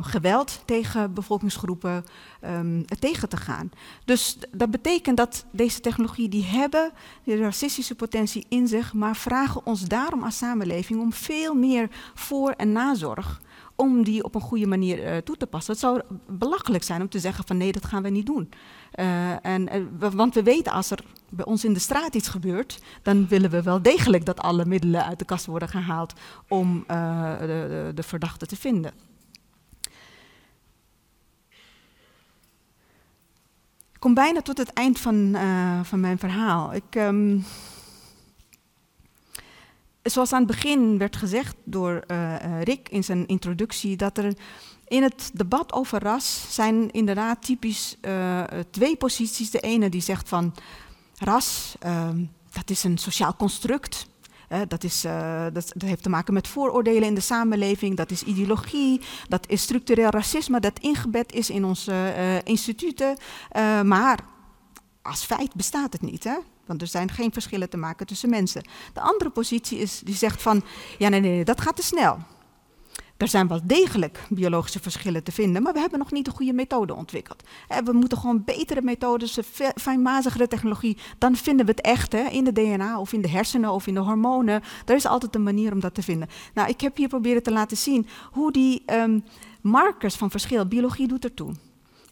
[0.00, 2.04] geweld tegen bevolkingsgroepen
[2.44, 3.70] um, tegen te gaan.
[4.04, 6.92] Dus dat betekent dat deze technologieën die hebben
[7.24, 12.54] de racistische potentie in zich, maar vragen ons daarom als samenleving om veel meer voor-
[12.56, 13.40] en nazorg
[13.76, 15.72] om die op een goede manier uh, toe te passen.
[15.72, 18.50] Het zou belachelijk zijn om te zeggen van nee, dat gaan we niet doen.
[18.94, 22.78] Uh, en, uh, want we weten als er bij ons in de straat iets gebeurt,
[23.02, 26.12] dan willen we wel degelijk dat alle middelen uit de kast worden gehaald
[26.48, 28.92] om de, de, de verdachte te vinden.
[33.98, 35.36] kom bijna tot het eind van,
[35.82, 36.74] van mijn verhaal.
[36.74, 37.44] Ik, um,
[40.04, 44.36] zoals aan het begin werd gezegd door uh, Rick in zijn introductie, dat er
[44.86, 49.50] in het debat over ras zijn inderdaad typisch uh, twee posities.
[49.50, 50.54] De ene die zegt van
[51.16, 54.06] ras, ehm, dat is een sociaal construct.
[54.68, 55.00] dat, is,
[55.52, 59.62] dat, dat, heeft te maken met vooroordelen in de samenleving, dat is ideologie, dat is
[59.62, 62.12] structureel racisme dat ingebed is in onze
[62.44, 63.16] instituten.
[63.84, 64.18] Maar
[65.02, 66.36] als feit bestaat het niet, hè?
[66.66, 68.64] Want er zijn geen verschillen te maken tussen mensen.
[68.92, 70.62] De andere positie is, die zegt van,
[70.98, 72.18] ja nee, nee, dat gaat te snel.
[73.16, 76.52] Er zijn wel degelijk biologische verschillen te vinden, maar we hebben nog niet de goede
[76.52, 77.42] methode ontwikkeld.
[77.84, 79.38] We moeten gewoon betere methodes,
[79.74, 80.96] fijnmazigere technologie.
[81.18, 83.94] Dan vinden we het echt hè, in de DNA of in de hersenen of in
[83.94, 84.62] de hormonen.
[84.86, 86.28] Er is altijd een manier om dat te vinden.
[86.54, 89.24] Nou, ik heb hier proberen te laten zien hoe die um,
[89.60, 91.54] markers van verschil, biologie doet ertoe.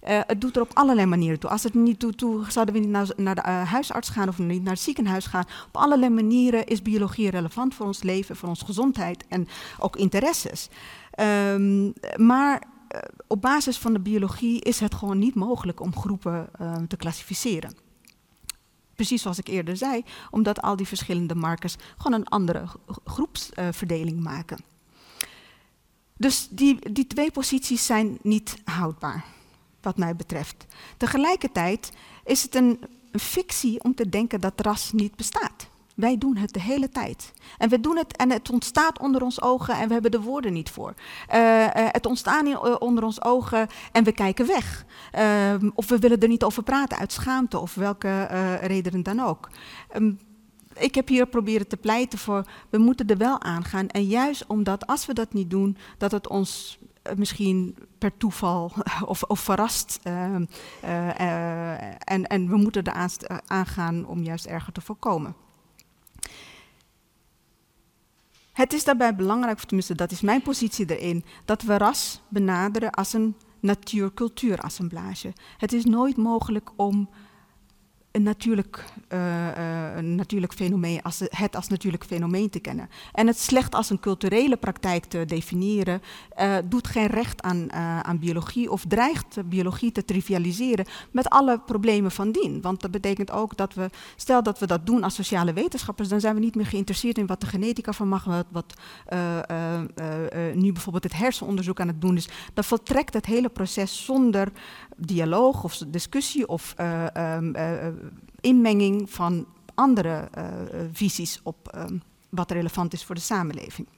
[0.09, 1.51] Uh, het doet er op allerlei manieren toe.
[1.51, 4.39] Als het niet toe, toe zouden we niet naar, naar de uh, huisarts gaan of
[4.39, 5.45] niet naar het ziekenhuis gaan.
[5.67, 9.49] Op allerlei manieren is biologie relevant voor ons leven, voor onze gezondheid en
[9.79, 10.69] ook interesses.
[11.21, 12.63] Um, maar
[12.95, 16.51] uh, op basis van de biologie is het gewoon niet mogelijk om groepen
[16.89, 17.77] te klassificeren.
[18.95, 22.65] Precies zoals ik eerder zei, omdat al die verschillende markers gewoon een andere
[23.05, 24.59] groepsverdeling maken.
[26.17, 29.25] Dus die, die twee posities zijn niet houdbaar
[29.83, 30.66] wat mij betreft.
[30.97, 31.93] Tegelijkertijd
[32.24, 32.80] is het een,
[33.12, 35.70] fictie om te denken dat ras niet bestaat.
[35.95, 37.33] Wij doen het de hele tijd.
[37.59, 40.53] En we doen het en het ontstaat onder ons ogen en we hebben de woorden
[40.53, 40.95] niet voor.
[41.35, 44.85] Uh, uh, het ontstaat uh, onder ons ogen en we kijken weg.
[45.11, 48.24] Ehm, of we willen er niet over praten uit schaamte of welke
[48.61, 49.49] redenen dan ook.
[49.97, 50.18] Um,
[50.74, 53.89] ik heb hier proberen te pleiten voor, we moeten er wel aangaan.
[53.89, 56.78] En juist omdat als we dat niet doen, dat het ons
[57.17, 58.73] misschien per toeval
[59.05, 60.01] of, of verrast.
[60.05, 60.35] Uh,
[60.85, 61.81] uh,
[62.11, 63.11] en, en we moeten er
[63.47, 65.35] aangaan om juist erger te voorkomen.
[68.53, 72.91] Het is daarbij belangrijk, of tenminste dat is mijn positie erin, dat we ras benaderen
[72.91, 75.33] als een natuur-cultuur-assemblage.
[75.59, 77.09] Het is nooit mogelijk om
[78.13, 82.89] een natuurlijk, uh, uh, een natuurlijk fenomeen, als het als natuurlijk fenomeen te kennen.
[83.13, 86.03] En het slecht als een culturele praktijk te definiëren,
[86.41, 92.11] uh, doet geen recht aan, aan biologie of dreigt biologie te trivialiseren met alle problemen
[92.11, 92.61] van dien.
[92.61, 96.21] Want dat betekent ook dat we, stel dat we dat doen als sociale wetenschappers, dan
[96.21, 98.75] zijn we niet meer geïnteresseerd in wat de genetica van mag, wat, wat
[100.55, 102.29] nu bijvoorbeeld het hersenonderzoek aan het doen is.
[102.55, 104.53] Dan voltrekt het hele proces zonder
[104.97, 106.74] dialoog of discussie of
[107.16, 107.55] um,
[108.40, 110.28] inmenging van andere
[110.93, 111.84] visies op uh,
[112.28, 113.88] wat relevant is voor de samenleving.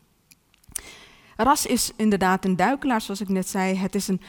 [1.36, 3.76] Ras is inderdaad een duikelaar, zoals ik net zei.
[3.76, 4.20] Het is een,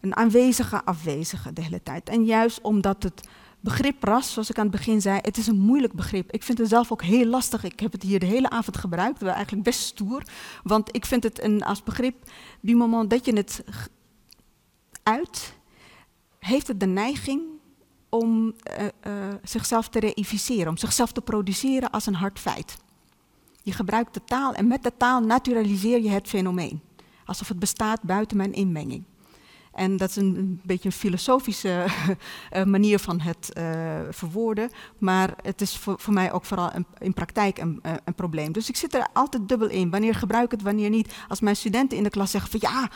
[0.00, 2.08] een aanwezige afwezige de hele tijd.
[2.08, 3.28] En juist omdat het
[3.60, 6.32] begrip ras, zoals ik aan het begin zei, het is een moeilijk begrip.
[6.32, 7.64] Ik vind het zelf ook heel lastig.
[7.64, 10.22] Ik heb het hier de hele avond gebruikt, wel eigenlijk best stoer.
[10.62, 13.64] Want ik vind het een, als begrip, die moment dat je het
[15.02, 15.56] uit,
[16.48, 17.42] heeft het de neiging
[18.08, 22.76] om uh, uh, zichzelf te reificeren, om zichzelf te produceren als een hard feit.
[23.62, 26.80] Je gebruikt de taal en met de taal naturaliseer je het fenomeen.
[27.24, 29.04] Alsof het bestaat buiten mijn inmenging.
[29.78, 31.86] En dat is een, een beetje een filosofische
[32.52, 34.70] uh, manier van het uh, verwoorden.
[34.98, 38.52] Maar het is voor, voor mij ook vooral een, in praktijk een, uh, een, probleem.
[38.52, 39.90] Dus ik zit er altijd dubbel in.
[39.90, 41.14] Wanneer gebruik ik het, wanneer niet.
[41.28, 42.90] Als mijn studenten in de klas zeggen van ja,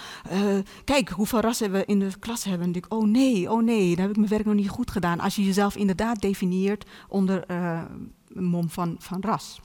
[0.85, 2.63] kijk hoeveel rassen we in de klas hebben.
[2.63, 4.91] Dan denk ik, oh nee, oh nee, dan heb ik mijn werk nog niet goed
[4.91, 5.21] gedaan.
[5.21, 9.61] Als je jezelf inderdaad definieert onder een mom van, van ras.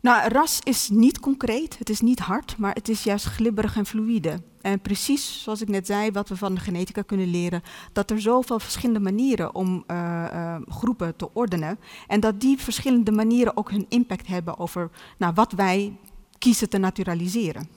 [0.00, 3.86] Nou, ras is niet concreet, het is niet hard, maar het is juist glibberig en
[3.86, 4.42] fluïde.
[4.60, 8.20] En precies zoals ik net zei, wat we van de genetica kunnen leren, dat er
[8.20, 13.70] zoveel verschillende manieren om uh, uh, groepen te ordenen en dat die verschillende manieren ook
[13.70, 15.96] hun impact hebben over nou, wat wij
[16.38, 17.68] kiezen te naturaliseren.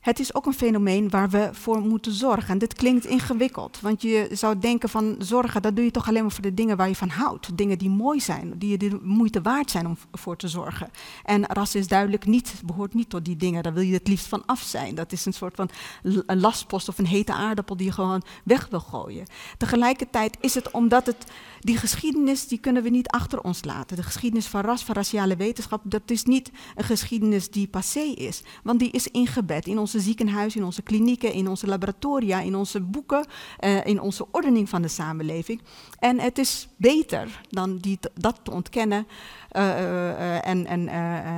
[0.00, 2.48] Het is ook een fenomeen waar we voor moeten zorgen.
[2.48, 6.22] En dit klinkt ingewikkeld, want je zou denken van zorgen, dat doe je toch alleen
[6.22, 7.56] maar voor de dingen waar je van houdt.
[7.56, 10.90] Dingen die mooi zijn, die je de moeite waard zijn om voor te zorgen.
[11.24, 14.26] En ras is duidelijk niet, behoort niet tot die dingen, daar wil je het liefst
[14.26, 14.94] van af zijn.
[14.94, 15.68] Dat is een soort van
[16.02, 19.26] een lastpost of een hete aardappel die je gewoon weg wil gooien.
[19.56, 21.26] Tegelijkertijd is het omdat het,
[21.60, 23.96] die geschiedenis, die kunnen we niet achter ons laten.
[23.96, 28.42] De geschiedenis van ras, van raciale wetenschap, dat is niet een geschiedenis die passé is.
[28.62, 32.80] Want die is ingebed in onze ziekenhuizen, in onze klinieken, in onze laboratoria, in onze
[32.80, 33.26] boeken,
[33.60, 35.60] uh, in onze ordening van de samenleving.
[35.98, 39.06] En het is beter dan die dat te ontkennen
[39.52, 40.88] uh, en, en,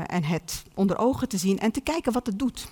[0.07, 2.69] en het onder ogen te zien en te kijken wat het doet.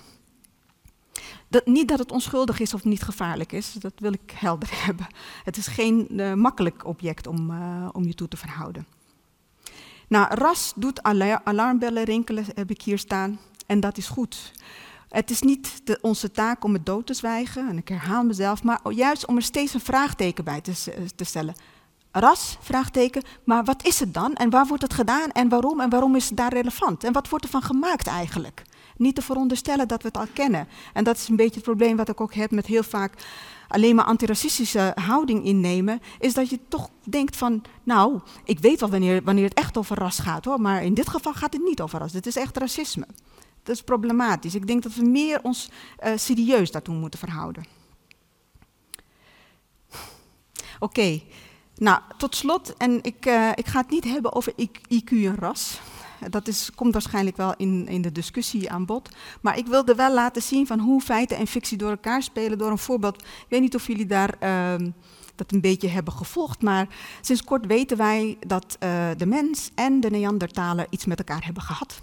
[1.49, 5.07] Dat, niet dat het onschuldig is of niet gevaarlijk is, dat wil ik helder hebben.
[5.43, 7.51] Het is geen makkelijk object om,
[7.91, 8.85] om je toe te verhouden.
[10.07, 11.03] Nou, ras doet
[11.43, 13.39] alarmbellen rinkelen, heb ik hier staan.
[13.65, 14.51] En dat is goed.
[15.09, 18.63] Het is niet de, onze taak om het dood te zwijgen, en ik herhaal mezelf,
[18.63, 20.73] maar juist om er steeds een vraagteken bij te,
[21.15, 21.55] te stellen.
[22.11, 24.33] Ras, vraagteken, maar wat is het dan?
[24.33, 25.31] En waar wordt het gedaan?
[25.31, 25.79] En waarom?
[25.79, 27.03] En waarom is het daar relevant?
[27.03, 28.61] En wat wordt ervan gemaakt eigenlijk?
[28.99, 30.67] Niet te veronderstellen dat we het al kennen.
[30.93, 33.13] En dat is een beetje het probleem wat ik ook heb met heel vaak
[33.69, 38.89] alleen maar antiracistische houding innemen, is dat je toch denkt van, nou, ik weet wel
[38.89, 41.81] wanneer, wanneer het echt over ras gaat hoor, maar in dit geval gaat het niet
[41.81, 42.11] over ras.
[42.11, 43.07] Dit is echt racisme.
[43.63, 44.55] Dat is problematisch.
[44.55, 45.69] Ik denk dat we meer ons
[46.03, 47.65] uh, serieus daartoe moeten verhouden.
[50.79, 51.21] Oké,
[51.75, 54.53] nou tot slot, en ik, uh, ik ga het niet hebben over
[54.89, 55.79] IQ en ras.
[56.29, 59.09] Dat is, komt waarschijnlijk wel in, in de discussie aan bod.
[59.41, 62.71] Maar ik wilde wel laten zien van hoe feiten en fictie door elkaar spelen door
[62.71, 63.21] een voorbeeld.
[63.21, 64.87] Ik weet niet of jullie daar uh,
[65.35, 66.87] dat een beetje hebben gevolgd, maar
[67.21, 71.63] sinds kort weten wij dat uh, de mens en de Neandertaler iets met elkaar hebben
[71.63, 72.01] gehad.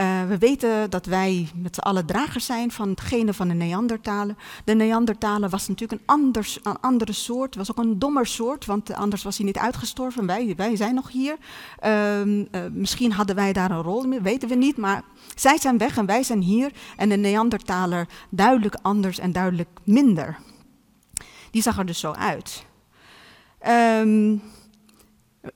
[0.00, 3.54] Uh, we weten dat wij met z'n allen dragers zijn van het genen van de
[3.54, 4.38] Neandertalen.
[4.64, 8.92] De Neandertalen was natuurlijk een, anders, een andere soort, was ook een dommer soort, want
[8.92, 10.26] anders was hij niet uitgestorven.
[10.26, 11.36] Wij, wij zijn nog hier.
[11.84, 15.02] Uh, uh, misschien hadden wij daar een rol in, weten we niet, maar
[15.34, 16.72] zij zijn weg en wij zijn hier.
[16.96, 20.38] En de Neandertaler duidelijk anders en duidelijk minder.
[21.50, 22.64] Die zag er dus zo uit.
[24.00, 24.42] Um,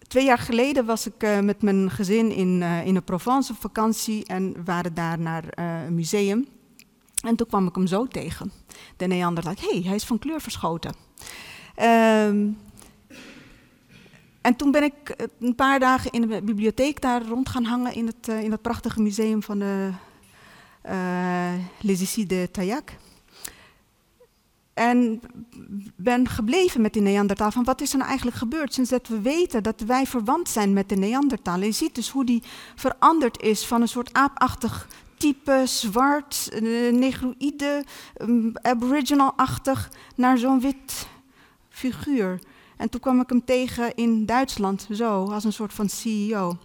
[0.06, 3.60] Twee jaar geleden was ik uh, met mijn gezin in, uh, in de Provence op
[3.60, 6.48] vakantie en waren daar naar uh, een museum.
[7.24, 8.52] En toen kwam ik hem zo tegen.
[8.96, 10.94] De Neandertal, hé, hey, hij is van kleur verschoten.
[11.82, 12.58] Um,
[14.40, 18.06] en toen ben ik een paar dagen in de bibliotheek daar rond gaan hangen in
[18.06, 19.90] het, in dat prachtige museum van de
[21.80, 22.90] Les Ici de Taillac.
[24.78, 25.20] En
[25.96, 27.50] ben gebleven met die Neandertaal.
[27.50, 30.72] Van wat is er nou eigenlijk gebeurd sinds dat we weten dat wij verwant zijn
[30.72, 31.54] met de Neandertaal.
[31.54, 32.42] En je ziet dus hoe die
[32.74, 37.84] veranderd is van een soort aapachtig type, zwart, uh, negroïde,
[38.20, 41.08] um, aboriginal-achtig, naar zo'n wit
[41.68, 42.38] figuur.
[42.76, 46.56] En toen kwam ik hem tegen in Duitsland, zo, als een soort van CEO.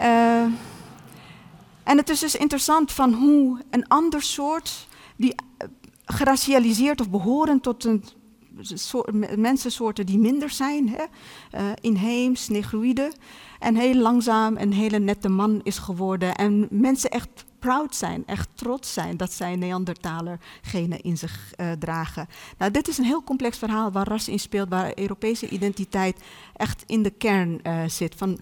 [0.00, 0.42] Uh,
[1.82, 5.34] en het is dus interessant van hoe een ander soort, die
[6.12, 8.04] geracialiseerd of behorend tot een
[8.60, 11.04] soort, mensensoorten die minder zijn, hè,
[11.60, 13.12] uh, inheems, negroïde,
[13.58, 16.34] en heel langzaam een hele nette man is geworden.
[16.34, 21.72] En mensen echt proud zijn, echt trots zijn dat zij Neandertaler genen in zich uh,
[21.72, 22.28] dragen.
[22.58, 26.16] Nou, dit is een heel complex verhaal waar ras in speelt, waar Europese identiteit
[26.56, 28.14] echt in de kern uh, zit.
[28.14, 28.38] Van,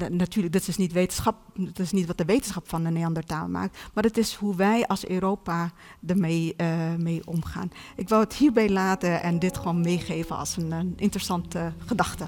[0.00, 3.48] uh, natuurlijk, dat is, niet wetenschap, dat is niet wat de wetenschap van de Neandertaal
[3.48, 5.70] maakt, maar het is hoe wij als Europa
[6.06, 6.56] ermee
[6.98, 7.70] mee omgaan.
[7.96, 12.26] Ik wou het hierbij laten en dit gewoon meegeven als een, een interessante gedachte.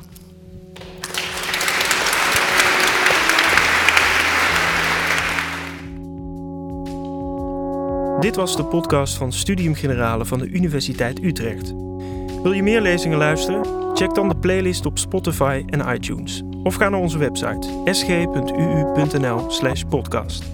[8.21, 11.73] Dit was de podcast van Studium Generale van de Universiteit Utrecht.
[12.43, 13.95] Wil je meer lezingen luisteren?
[13.97, 16.43] Check dan de playlist op Spotify en iTunes.
[16.67, 20.45] Of ga naar onze website sg.uu.nl/podcast.